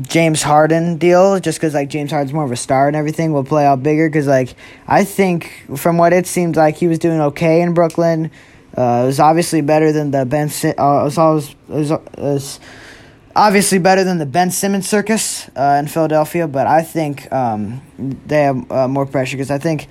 James 0.08 0.42
Harden 0.42 0.96
deal, 0.96 1.38
just 1.38 1.58
because 1.58 1.74
like 1.74 1.90
James 1.90 2.12
Harden's 2.12 2.32
more 2.32 2.44
of 2.44 2.52
a 2.52 2.56
star 2.56 2.86
and 2.86 2.96
everything, 2.96 3.32
will 3.34 3.44
play 3.44 3.66
out 3.66 3.82
bigger. 3.82 4.08
Because 4.08 4.26
like 4.26 4.54
I 4.88 5.04
think 5.04 5.66
from 5.76 5.98
what 5.98 6.14
it 6.14 6.26
seemed 6.26 6.56
like 6.56 6.76
he 6.76 6.86
was 6.86 6.98
doing 6.98 7.20
okay 7.20 7.60
in 7.60 7.74
Brooklyn. 7.74 8.30
Uh, 8.76 9.02
it 9.04 9.06
was 9.06 9.20
obviously 9.20 9.62
better 9.62 9.90
than 9.92 10.10
the 10.10 10.26
Ben. 10.26 10.50
Uh, 10.64 10.68
it 10.68 10.76
was 10.78 11.18
always 11.18 11.50
it 11.50 11.56
was, 11.68 11.90
it 11.90 12.18
was 12.18 12.60
obviously 13.34 13.78
better 13.78 14.04
than 14.04 14.18
the 14.18 14.26
Ben 14.26 14.50
Simmons 14.50 14.88
circus 14.88 15.48
uh, 15.56 15.76
in 15.78 15.86
Philadelphia, 15.86 16.46
but 16.46 16.66
I 16.66 16.82
think 16.82 17.30
um, 17.32 17.82
they 17.98 18.42
have 18.42 18.70
uh, 18.70 18.88
more 18.88 19.06
pressure 19.06 19.36
because 19.36 19.50
I 19.50 19.58
think 19.58 19.88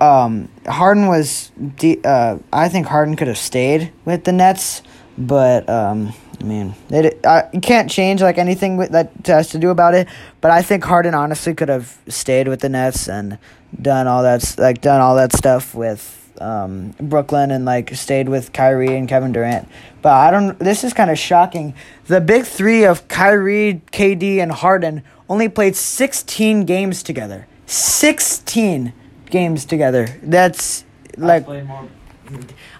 um, 0.00 0.48
Harden 0.66 1.06
was. 1.06 1.50
De- 1.76 2.02
uh, 2.04 2.38
I 2.52 2.68
think 2.68 2.86
Harden 2.86 3.16
could 3.16 3.28
have 3.28 3.38
stayed 3.38 3.92
with 4.04 4.24
the 4.24 4.32
Nets, 4.32 4.82
but 5.18 5.68
um, 5.68 6.12
I 6.40 6.44
mean, 6.44 6.74
it, 6.90 7.20
you 7.52 7.60
can't 7.60 7.90
change 7.90 8.22
like 8.22 8.38
anything 8.38 8.76
with, 8.76 8.92
that 8.92 9.12
has 9.26 9.48
to 9.50 9.58
do 9.58 9.70
about 9.70 9.94
it. 9.94 10.08
But 10.40 10.50
I 10.50 10.62
think 10.62 10.84
Harden 10.84 11.14
honestly 11.14 11.54
could 11.54 11.68
have 11.68 11.98
stayed 12.08 12.48
with 12.48 12.60
the 12.60 12.68
Nets 12.68 13.08
and 13.08 13.38
done 13.80 14.06
all 14.06 14.22
that 14.22 14.54
like 14.56 14.80
done 14.80 15.00
all 15.00 15.16
that 15.16 15.32
stuff 15.32 15.74
with 15.74 16.23
um, 16.40 16.94
Brooklyn 17.00 17.50
and 17.50 17.64
like 17.64 17.94
stayed 17.94 18.28
with 18.28 18.52
Kyrie 18.52 18.96
and 18.96 19.08
Kevin 19.08 19.32
Durant. 19.32 19.68
But 20.02 20.12
I 20.12 20.30
don't. 20.30 20.58
This 20.58 20.84
is 20.84 20.92
kind 20.92 21.10
of 21.10 21.18
shocking. 21.18 21.74
The 22.06 22.20
big 22.20 22.44
three 22.44 22.84
of 22.84 23.08
Kyrie, 23.08 23.82
KD, 23.92 24.38
and 24.38 24.52
Harden 24.52 25.02
only 25.28 25.48
played 25.48 25.76
sixteen 25.76 26.64
games 26.64 27.02
together. 27.02 27.46
Sixteen 27.66 28.92
games 29.30 29.64
together. 29.64 30.08
That's 30.22 30.84
like 31.16 31.42
I 31.42 31.46
play 31.46 31.62
more. 31.62 31.88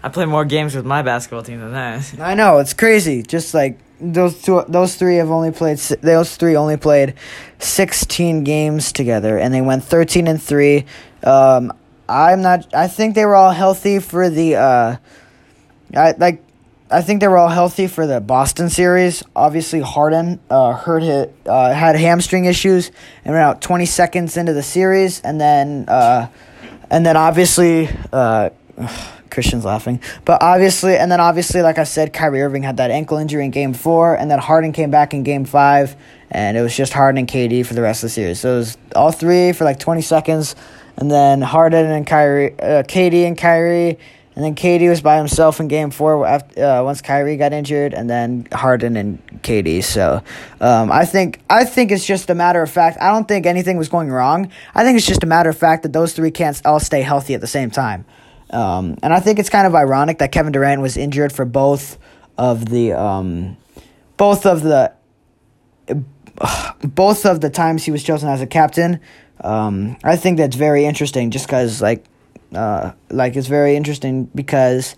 I 0.03 0.09
play 0.09 0.25
more 0.25 0.45
games 0.45 0.75
with 0.75 0.85
my 0.87 1.03
basketball 1.03 1.43
team 1.43 1.61
than 1.61 1.73
that. 1.73 2.15
I 2.21 2.35
know 2.35 2.59
it's 2.59 2.75
crazy. 2.75 3.23
Just 3.23 3.55
like 3.55 3.79
those 4.01 4.43
two, 4.43 4.65
those 4.69 4.97
three 4.97 5.17
have 5.17 5.31
only 5.31 5.51
played. 5.51 5.79
Those 5.79 6.37
three 6.37 6.57
only 6.57 6.77
played 6.77 7.15
sixteen 7.59 8.45
games 8.45 8.93
together, 8.93 9.39
and 9.39 9.55
they 9.55 9.61
went 9.61 9.85
thirteen 9.85 10.27
and 10.27 10.43
three. 10.43 10.87
Um, 11.23 11.73
I'm 12.09 12.43
not. 12.43 12.75
I 12.75 12.89
think 12.89 13.15
they 13.15 13.25
were 13.25 13.35
all 13.35 13.53
healthy 13.53 13.99
for 13.99 14.29
the. 14.29 14.57
Uh, 14.57 14.97
I 15.97 16.13
like. 16.13 16.43
I 16.91 17.01
think 17.01 17.21
they 17.21 17.29
were 17.29 17.39
all 17.39 17.49
healthy 17.49 17.87
for 17.87 18.07
the 18.07 18.21
Boston 18.21 18.69
series. 18.69 19.23
Obviously, 19.35 19.81
Harden 19.81 20.39
uh, 20.51 20.73
hurt 20.73 21.03
hit 21.03 21.35
uh, 21.47 21.73
had 21.73 21.97
hamstring 21.97 22.45
issues 22.45 22.91
and 23.25 23.35
went 23.35 23.43
out 23.43 23.63
twenty 23.63 23.87
seconds 23.87 24.37
into 24.37 24.53
the 24.53 24.63
series, 24.63 25.21
and 25.21 25.41
then 25.41 25.87
uh, 25.89 26.29
and 26.91 27.05
then 27.05 27.17
obviously. 27.17 27.89
Uh, 28.13 28.51
Christian's 29.31 29.65
laughing. 29.65 30.01
But 30.25 30.45
obviously, 30.45 30.97
and 30.97 31.11
then 31.11 31.19
obviously, 31.21 31.61
like 31.61 31.77
I 31.77 31.83
said, 31.83 32.13
Kyrie 32.13 32.41
Irving 32.41 32.63
had 32.63 32.77
that 32.77 32.93
ankle 32.93 33.19
injury 33.19 33.45
in 33.45 33.51
game 33.51 33.75
four, 33.75 34.15
and 34.15 34.31
then 34.31 34.39
Harden 34.39 34.71
came 34.73 34.93
back 34.93 35.13
in 35.13 35.25
game 35.25 35.45
five, 35.45 35.97
and 36.31 36.57
it 36.57 36.63
was 36.63 36.77
just 36.77 36.93
Harden 36.93 37.19
and 37.19 37.27
KD 37.27 37.67
for 37.67 37.75
the 37.75 37.83
rest 37.83 38.05
of 38.05 38.11
the 38.11 38.13
series. 38.13 38.39
So 38.39 38.55
it 38.55 38.59
was 38.59 38.79
all 38.95 39.11
three 39.11 39.53
for 39.53 39.65
like 39.65 39.81
20 39.81 40.03
seconds, 40.03 40.55
and 40.97 41.11
then 41.11 41.43
Harden 41.43 41.91
and 41.91 42.07
Kyrie, 42.07 42.53
uh, 42.59 42.83
KD 42.83 43.27
and 43.27 43.37
Kyrie, 43.37 43.99
and 44.37 44.45
then 44.45 44.55
KD 44.55 44.89
was 44.89 45.01
by 45.01 45.17
himself 45.17 45.61
in 45.61 45.69
game 45.69 45.91
four 45.91 46.27
after, 46.27 46.65
uh, 46.65 46.83
once 46.83 47.01
Kyrie 47.01 47.37
got 47.37 47.53
injured, 47.53 47.95
and 47.95 48.11
then 48.11 48.49
Harden 48.53 48.97
and 48.97 49.43
KD. 49.43 49.83
So 49.85 50.23
um, 50.61 50.91
I 50.91 51.05
think 51.05 51.41
I 51.49 51.65
think 51.65 51.93
it's 51.93 52.05
just 52.05 52.31
a 52.31 52.35
matter 52.35 52.61
of 52.61 52.71
fact. 52.71 52.99
I 53.01 53.13
don't 53.13 53.29
think 53.29 53.47
anything 53.47 53.77
was 53.77 53.89
going 53.89 54.11
wrong. 54.11 54.51
I 54.75 54.83
think 54.83 54.97
it's 54.99 55.07
just 55.07 55.23
a 55.23 55.27
matter 55.27 55.51
of 55.51 55.57
fact 55.57 55.85
that 55.85 55.93
those 55.93 56.13
three 56.13 56.31
can't 56.31 56.61
all 56.65 56.81
stay 56.81 57.03
healthy 57.03 57.35
at 57.35 57.41
the 57.41 57.47
same 57.47 57.71
time. 57.71 58.05
Um, 58.51 58.99
and 59.03 59.13
I 59.13 59.21
think 59.21 59.39
it's 59.39 59.51
kind 59.51 59.67
of 59.67 59.75
ironic 59.75 60.19
that 60.19 60.33
Kevin 60.33 60.53
Durant 60.53 60.81
was 60.81 60.97
injured 60.97 61.33
for 61.33 61.45
both 61.45 61.99
of 62.37 62.67
the 62.67 62.93
um, 62.93 63.57
both 64.17 64.47
of 64.47 64.63
the 64.63 64.93
both 66.83 67.27
of 67.27 67.41
the 67.41 67.51
times 67.51 67.85
he 67.85 67.91
was 67.91 68.03
chosen 68.03 68.29
as 68.29 68.41
a 68.41 68.47
captain. 68.47 69.01
Um, 69.45 69.97
I 70.03 70.17
think 70.17 70.39
that's 70.39 70.57
very 70.57 70.87
interesting, 70.87 71.31
just 71.31 71.47
because 71.47 71.83
like 71.83 72.05
uh, 72.55 72.93
like 73.11 73.37
it's 73.37 73.47
very 73.47 73.77
interesting 73.77 74.25
because 74.35 74.97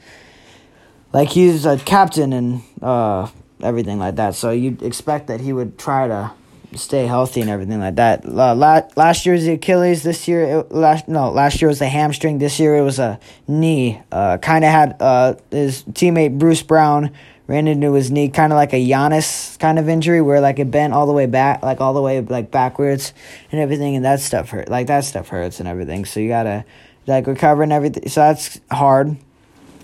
like 1.13 1.29
he's 1.29 1.67
a 1.67 1.79
captain 1.79 2.33
and 2.33 2.63
uh, 2.81 3.29
everything 3.61 3.99
like 3.99 4.17
that. 4.17 4.35
So 4.35 4.51
you'd 4.53 4.83
expect 4.83 5.27
that 5.27 5.41
he 5.41 5.53
would 5.53 5.79
try 5.79 6.07
to 6.07 6.33
stay 6.75 7.07
healthy 7.07 7.41
and 7.41 7.51
everything 7.51 7.81
like 7.81 7.97
that. 7.97 8.25
Uh, 8.25 8.55
la- 8.55 8.89
last 8.97 9.27
year 9.27 9.35
was 9.35 9.45
the 9.45 9.53
Achilles. 9.53 10.03
This 10.03 10.27
year, 10.27 10.43
it, 10.61 10.73
last 10.73 11.09
no, 11.09 11.31
last 11.31 11.61
year 11.61 11.69
was 11.69 11.79
the 11.79 11.89
hamstring. 11.89 12.39
This 12.39 12.59
year 12.59 12.77
it 12.77 12.83
was 12.83 12.99
a 12.99 13.19
knee. 13.47 14.01
Uh, 14.11 14.39
kind 14.39 14.65
of 14.65 14.71
had 14.71 14.97
uh, 15.01 15.35
his 15.51 15.85
teammate 15.85 16.39
Bruce 16.39 16.63
Brown 16.63 17.13
ran 17.47 17.69
into 17.69 17.93
his 17.93 18.11
knee, 18.11 18.29
kind 18.29 18.53
of 18.53 18.57
like 18.57 18.73
a 18.73 18.85
Giannis 18.85 19.59
kind 19.59 19.79
of 19.79 19.89
injury, 19.89 20.21
where 20.21 20.41
like 20.41 20.59
it 20.59 20.71
bent 20.71 20.93
all 20.93 21.07
the 21.07 21.13
way 21.13 21.27
back, 21.27 21.63
like 21.63 21.81
all 21.81 21.95
the 21.95 22.03
way 22.03 22.21
like 22.21 22.51
backwards 22.51 23.13
and 23.53 23.61
everything, 23.61 23.97
and 23.97 24.05
that 24.05 24.21
stuff 24.21 24.51
hurt. 24.51 24.69
Like 24.69 24.89
that 24.89 25.05
stuff 25.05 25.29
hurts 25.29 25.61
and 25.61 25.69
everything. 25.69 26.05
So 26.05 26.21
you 26.21 26.29
gotta 26.29 26.65
like 27.07 27.27
recover 27.27 27.63
and 27.63 27.73
everything. 27.73 28.09
So 28.09 28.21
that's 28.21 28.61
hard 28.71 29.17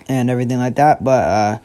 and 0.09 0.31
everything 0.31 0.59
like 0.59 0.77
that. 0.77 1.03
But 1.03 1.29
uh, 1.29 1.59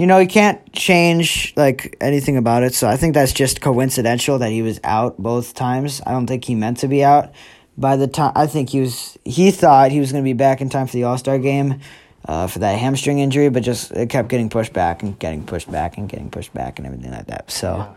you 0.00 0.06
know, 0.06 0.16
you 0.16 0.26
can't 0.26 0.72
change 0.72 1.52
like 1.56 1.94
anything 2.00 2.38
about 2.38 2.62
it. 2.62 2.74
So 2.74 2.88
I 2.88 2.96
think 2.96 3.12
that's 3.12 3.34
just 3.34 3.60
coincidental 3.60 4.38
that 4.38 4.50
he 4.50 4.62
was 4.62 4.80
out 4.82 5.18
both 5.18 5.52
times. 5.52 6.00
I 6.06 6.12
don't 6.12 6.26
think 6.26 6.46
he 6.46 6.54
meant 6.54 6.78
to 6.78 6.88
be 6.88 7.04
out. 7.04 7.34
By 7.76 7.96
the 7.96 8.06
time 8.06 8.32
I 8.34 8.46
think 8.46 8.70
he 8.70 8.80
was, 8.80 9.18
he 9.26 9.50
thought 9.50 9.92
he 9.92 10.00
was 10.00 10.10
going 10.10 10.24
to 10.24 10.26
be 10.26 10.32
back 10.32 10.62
in 10.62 10.70
time 10.70 10.86
for 10.86 10.94
the 10.94 11.04
All 11.04 11.18
Star 11.18 11.38
game. 11.38 11.80
Uh, 12.24 12.46
for 12.46 12.58
that 12.58 12.78
hamstring 12.78 13.18
injury, 13.18 13.48
but 13.48 13.62
just 13.62 13.92
it 13.92 14.10
kept 14.10 14.28
getting 14.28 14.50
pushed 14.50 14.74
back 14.74 15.02
and 15.02 15.18
getting 15.18 15.42
pushed 15.42 15.70
back 15.72 15.96
and 15.96 16.06
getting 16.06 16.30
pushed 16.30 16.52
back 16.52 16.78
and 16.78 16.86
everything 16.86 17.10
like 17.10 17.26
that. 17.26 17.50
So, 17.50 17.94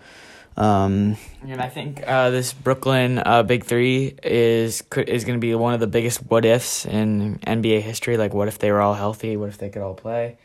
um, 0.58 1.18
And 1.46 1.62
I 1.62 1.70
think 1.70 2.04
uh, 2.06 2.30
this 2.30 2.54
Brooklyn 2.54 3.20
uh, 3.20 3.44
Big 3.44 3.66
Three 3.66 4.16
is 4.24 4.84
is 4.98 5.26
going 5.26 5.40
to 5.40 5.42
be 5.42 5.54
one 5.56 5.74
of 5.74 5.80
the 5.80 5.88
biggest 5.88 6.20
what 6.30 6.46
ifs 6.46 6.86
in 6.86 7.40
NBA 7.40 7.82
history. 7.82 8.18
Like, 8.18 8.34
what 8.34 8.48
if 8.48 8.60
they 8.60 8.72
were 8.72 8.82
all 8.82 8.94
healthy? 8.94 9.38
What 9.38 9.50
if 9.50 9.58
they 9.58 9.70
could 9.70 9.82
all 9.82 9.96
play? 9.96 10.38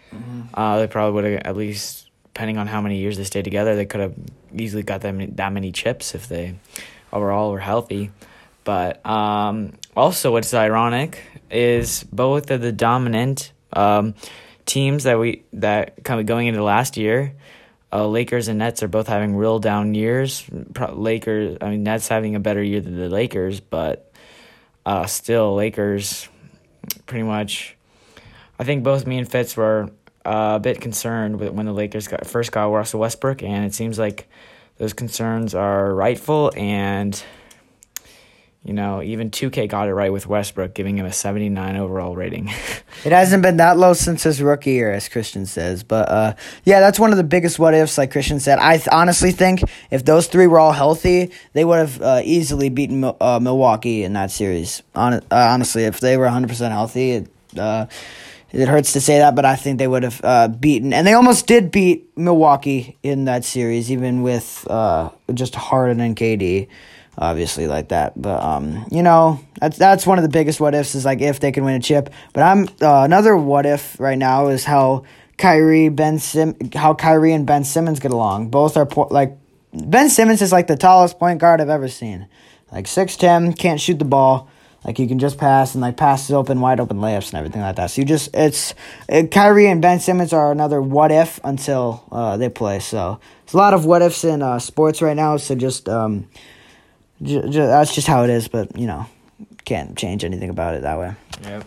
Uh, 0.55 0.79
they 0.79 0.87
probably 0.87 1.14
would 1.14 1.25
have 1.25 1.42
at 1.44 1.57
least, 1.57 2.11
depending 2.25 2.59
on 2.59 2.66
how 2.66 2.81
many 2.81 2.99
years 2.99 3.16
they 3.16 3.25
stayed 3.25 3.44
together, 3.44 3.77
they 3.77 3.87
could 3.87 4.01
have 4.01 4.14
easily 4.55 4.83
got 4.83 5.01
them 5.03 5.35
that 5.35 5.53
many 5.53 5.73
chips 5.73 6.14
if 6.14 6.29
they 6.29 6.57
overall 7.12 7.53
were 7.53 7.61
healthy. 7.61 8.11
But 8.64 9.05
um, 9.07 9.75
also, 9.97 10.33
what's 10.33 10.53
ironic 10.53 11.23
is 11.51 12.05
both 12.05 12.51
of 12.51 12.61
the 12.61 12.73
dominant 12.73 13.53
um, 13.73 14.14
teams 14.66 15.05
that 15.05 15.18
we 15.18 15.44
that 15.55 16.05
kind 16.05 16.21
of 16.21 16.27
going 16.27 16.47
into 16.47 16.62
last 16.62 16.97
year. 16.97 17.35
Uh, 17.90 18.07
Lakers 18.07 18.48
and 18.48 18.59
Nets 18.59 18.83
are 18.83 18.88
both 18.88 19.07
having 19.07 19.35
real 19.35 19.59
down 19.59 19.94
years. 19.94 20.44
Pro- 20.74 20.94
Lakers, 20.94 21.57
I 21.61 21.70
mean, 21.70 21.83
Nets 21.83 22.09
having 22.09 22.35
a 22.35 22.40
better 22.40 22.62
year 22.62 22.81
than 22.81 22.96
the 22.96 23.09
Lakers, 23.09 23.61
but 23.61 24.12
uh, 24.85 25.07
still, 25.07 25.55
Lakers 25.55 26.29
pretty 27.07 27.24
much. 27.24 27.77
I 28.59 28.64
think 28.64 28.85
both 28.85 29.07
me 29.07 29.18
and 29.18 29.31
Fitz 29.31 29.57
were 29.57 29.90
uh, 30.27 30.55
a 30.57 30.61
bit 30.61 30.81
concerned 30.81 31.38
with 31.40 31.53
when 31.53 31.66
the 31.66 31.72
Lakers 31.72 32.09
got 32.09 32.27
first 32.27 32.53
got 32.53 32.66
Russell 32.66 33.01
Westbrook, 33.01 33.42
and 33.42 33.64
it 33.64 33.72
seems 33.74 33.98
like 33.98 34.29
those 34.77 34.92
concerns 34.92 35.55
are 35.55 35.94
rightful. 35.94 36.53
And 36.57 37.22
you 38.64 38.75
know, 38.75 39.03
even 39.03 39.31
2K 39.31 39.68
got 39.68 39.88
it 39.88 39.94
right 39.94 40.12
with 40.12 40.27
Westbrook, 40.27 40.75
giving 40.75 40.99
him 40.99 41.07
a 41.07 41.12
79 41.12 41.77
overall 41.77 42.14
rating. 42.14 42.51
It 43.05 43.12
hasn't 43.12 43.44
been 43.44 43.59
that 43.59 43.79
low 43.79 43.92
since 43.92 44.25
his 44.25 44.42
rookie 44.42 44.73
year, 44.73 44.90
as 44.90 45.09
Christian 45.09 45.47
says. 45.47 45.85
But 45.85 46.09
uh, 46.09 46.35
yeah, 46.64 46.81
that's 46.81 46.99
one 46.99 47.12
of 47.12 47.16
the 47.16 47.23
biggest 47.23 47.57
what 47.57 47.73
ifs, 47.73 47.97
like 47.97 48.11
Christian 48.11 48.40
said. 48.40 48.59
I 48.59 48.79
th- 48.79 48.88
honestly 48.90 49.31
think 49.31 49.62
if 49.92 50.05
those 50.05 50.27
three 50.27 50.49
were 50.49 50.59
all 50.59 50.73
healthy, 50.73 51.31
they 51.53 51.64
would 51.64 51.79
have 51.79 52.03
uh, 52.03 52.23
easily 52.25 52.71
beaten 52.71 53.05
uh, 53.05 53.38
Milwaukee 53.40 54.03
in 54.03 54.14
that 54.14 54.33
series. 54.33 54.83
Hon- 54.97 55.12
uh, 55.14 55.21
honestly, 55.31 55.85
if 55.85 56.01
they 56.01 56.16
were 56.16 56.27
100% 56.27 56.71
healthy, 56.71 57.12
it, 57.12 57.31
uh, 57.57 57.87
it 58.51 58.66
hurts 58.66 58.92
to 58.94 59.01
say 59.01 59.18
that, 59.18 59.37
but 59.37 59.44
I 59.44 59.55
think 59.55 59.79
they 59.79 59.87
would 59.87 60.03
have 60.03 60.21
uh, 60.25 60.49
beaten. 60.49 60.92
And 60.92 61.07
they 61.07 61.12
almost 61.12 61.47
did 61.47 61.71
beat 61.71 62.18
Milwaukee 62.18 62.99
in 63.05 63.27
that 63.27 63.44
series, 63.44 63.92
even 63.92 64.23
with 64.23 64.66
just 65.33 65.55
Harden 65.55 66.01
and 66.01 66.16
KD 66.16 66.66
obviously 67.18 67.66
like 67.66 67.88
that. 67.88 68.20
But 68.20 68.42
um, 68.42 68.87
you 68.90 69.02
know, 69.02 69.40
that's 69.61 69.76
that's 69.76 70.07
one 70.07 70.18
of 70.18 70.22
the 70.22 70.31
biggest 70.31 70.61
what 70.61 70.74
ifs 70.74 70.94
is 70.94 71.04
like 71.04 71.20
if 71.20 71.40
they 71.40 71.52
can 71.52 71.64
win 71.64 71.74
a 71.74 71.81
chip. 71.81 72.11
But 72.33 72.44
I'm 72.44 72.68
uh, 72.81 73.02
another 73.02 73.37
what 73.37 73.66
if 73.66 73.98
right 74.00 74.18
now 74.18 74.48
is 74.48 74.64
how 74.64 75.04
Kyrie 75.37 75.88
Ben 75.88 76.18
Sim 76.18 76.57
how 76.74 76.94
Kyrie 76.94 77.33
and 77.33 77.46
Ben 77.46 77.64
Simmons 77.64 78.00
get 78.00 78.12
along. 78.12 78.48
Both 78.48 78.76
are 78.76 78.87
po- 78.87 79.09
like 79.11 79.37
Ben 79.72 80.09
Simmons 80.09 80.40
is 80.40 80.52
like 80.52 80.68
the 80.68 80.76
tallest 80.76 81.18
point 81.18 81.40
guard 81.40 81.61
I've 81.61 81.68
ever 81.68 81.88
seen. 81.88 82.28
Like 82.72 82.87
six 82.87 83.16
ten, 83.16 83.52
can't 83.52 83.81
shoot 83.81 83.98
the 83.98 84.04
ball. 84.04 84.48
Like 84.85 84.96
he 84.96 85.09
can 85.09 85.18
just 85.18 85.38
pass 85.38 85.74
and 85.74 85.83
like 85.83 85.96
passes 85.96 86.31
open, 86.31 86.61
wide 86.61 86.78
open 86.78 86.98
layups 86.98 87.31
and 87.31 87.35
everything 87.35 87.61
like 87.61 87.76
that. 87.76 87.90
So 87.90 88.00
you 88.00 88.07
just 88.07 88.31
it's 88.33 88.74
uh, 89.11 89.24
Kyrie 89.31 89.66
and 89.66 89.83
Ben 89.83 89.98
Simmons 89.98 90.33
are 90.33 90.52
another 90.52 90.81
what 90.81 91.11
if 91.11 91.40
until 91.42 92.04
uh, 92.12 92.37
they 92.37 92.48
play. 92.48 92.78
So 92.78 93.18
it's 93.42 93.54
a 93.54 93.57
lot 93.57 93.74
of 93.74 93.85
what 93.85 94.02
ifs 94.02 94.22
in 94.22 94.40
uh, 94.40 94.61
sports 94.61 95.02
right 95.02 95.16
now. 95.16 95.37
So 95.37 95.57
just 95.57 95.88
um, 95.88 96.28
J- 97.22 97.48
j- 97.48 97.66
that's 97.66 97.94
just 97.94 98.07
how 98.07 98.24
it 98.24 98.31
is, 98.31 98.48
but 98.48 98.76
you 98.78 98.87
know, 98.87 99.07
can't 99.64 99.96
change 99.96 100.24
anything 100.24 100.50
about 100.50 100.74
it 100.74 100.83
that 100.83 100.98
way. 100.98 101.14
yep. 101.42 101.64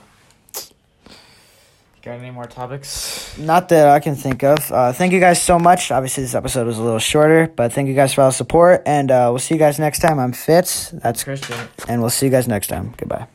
Got 2.04 2.14
any 2.14 2.32
more 2.32 2.46
topics? 2.48 3.38
Not 3.38 3.70
that 3.70 3.88
I 3.88 4.00
can 4.00 4.16
think 4.16 4.44
of. 4.44 4.72
Uh, 4.72 4.92
thank 4.92 5.14
you 5.14 5.20
guys 5.20 5.40
so 5.40 5.60
much. 5.60 5.92
Obviously, 5.92 6.24
this 6.24 6.34
episode 6.34 6.66
was 6.66 6.80
a 6.80 6.82
little 6.82 6.98
shorter, 6.98 7.46
but 7.56 7.74
thank 7.74 7.88
you 7.88 7.94
guys 7.94 8.12
for 8.12 8.22
all 8.22 8.30
the 8.30 8.34
support, 8.34 8.82
and 8.88 9.12
uh, 9.12 9.28
we'll 9.30 9.38
see 9.38 9.54
you 9.54 9.60
guys 9.60 9.78
next 9.78 10.00
time. 10.00 10.18
I'm 10.18 10.32
Fitz. 10.34 10.90
That's 10.90 11.24
Christian. 11.24 11.56
and 11.88 12.02
we'll 12.02 12.10
see 12.10 12.26
you 12.26 12.32
guys 12.32 12.48
next 12.48 12.68
time. 12.68 12.96
Goodbye. 12.98 13.28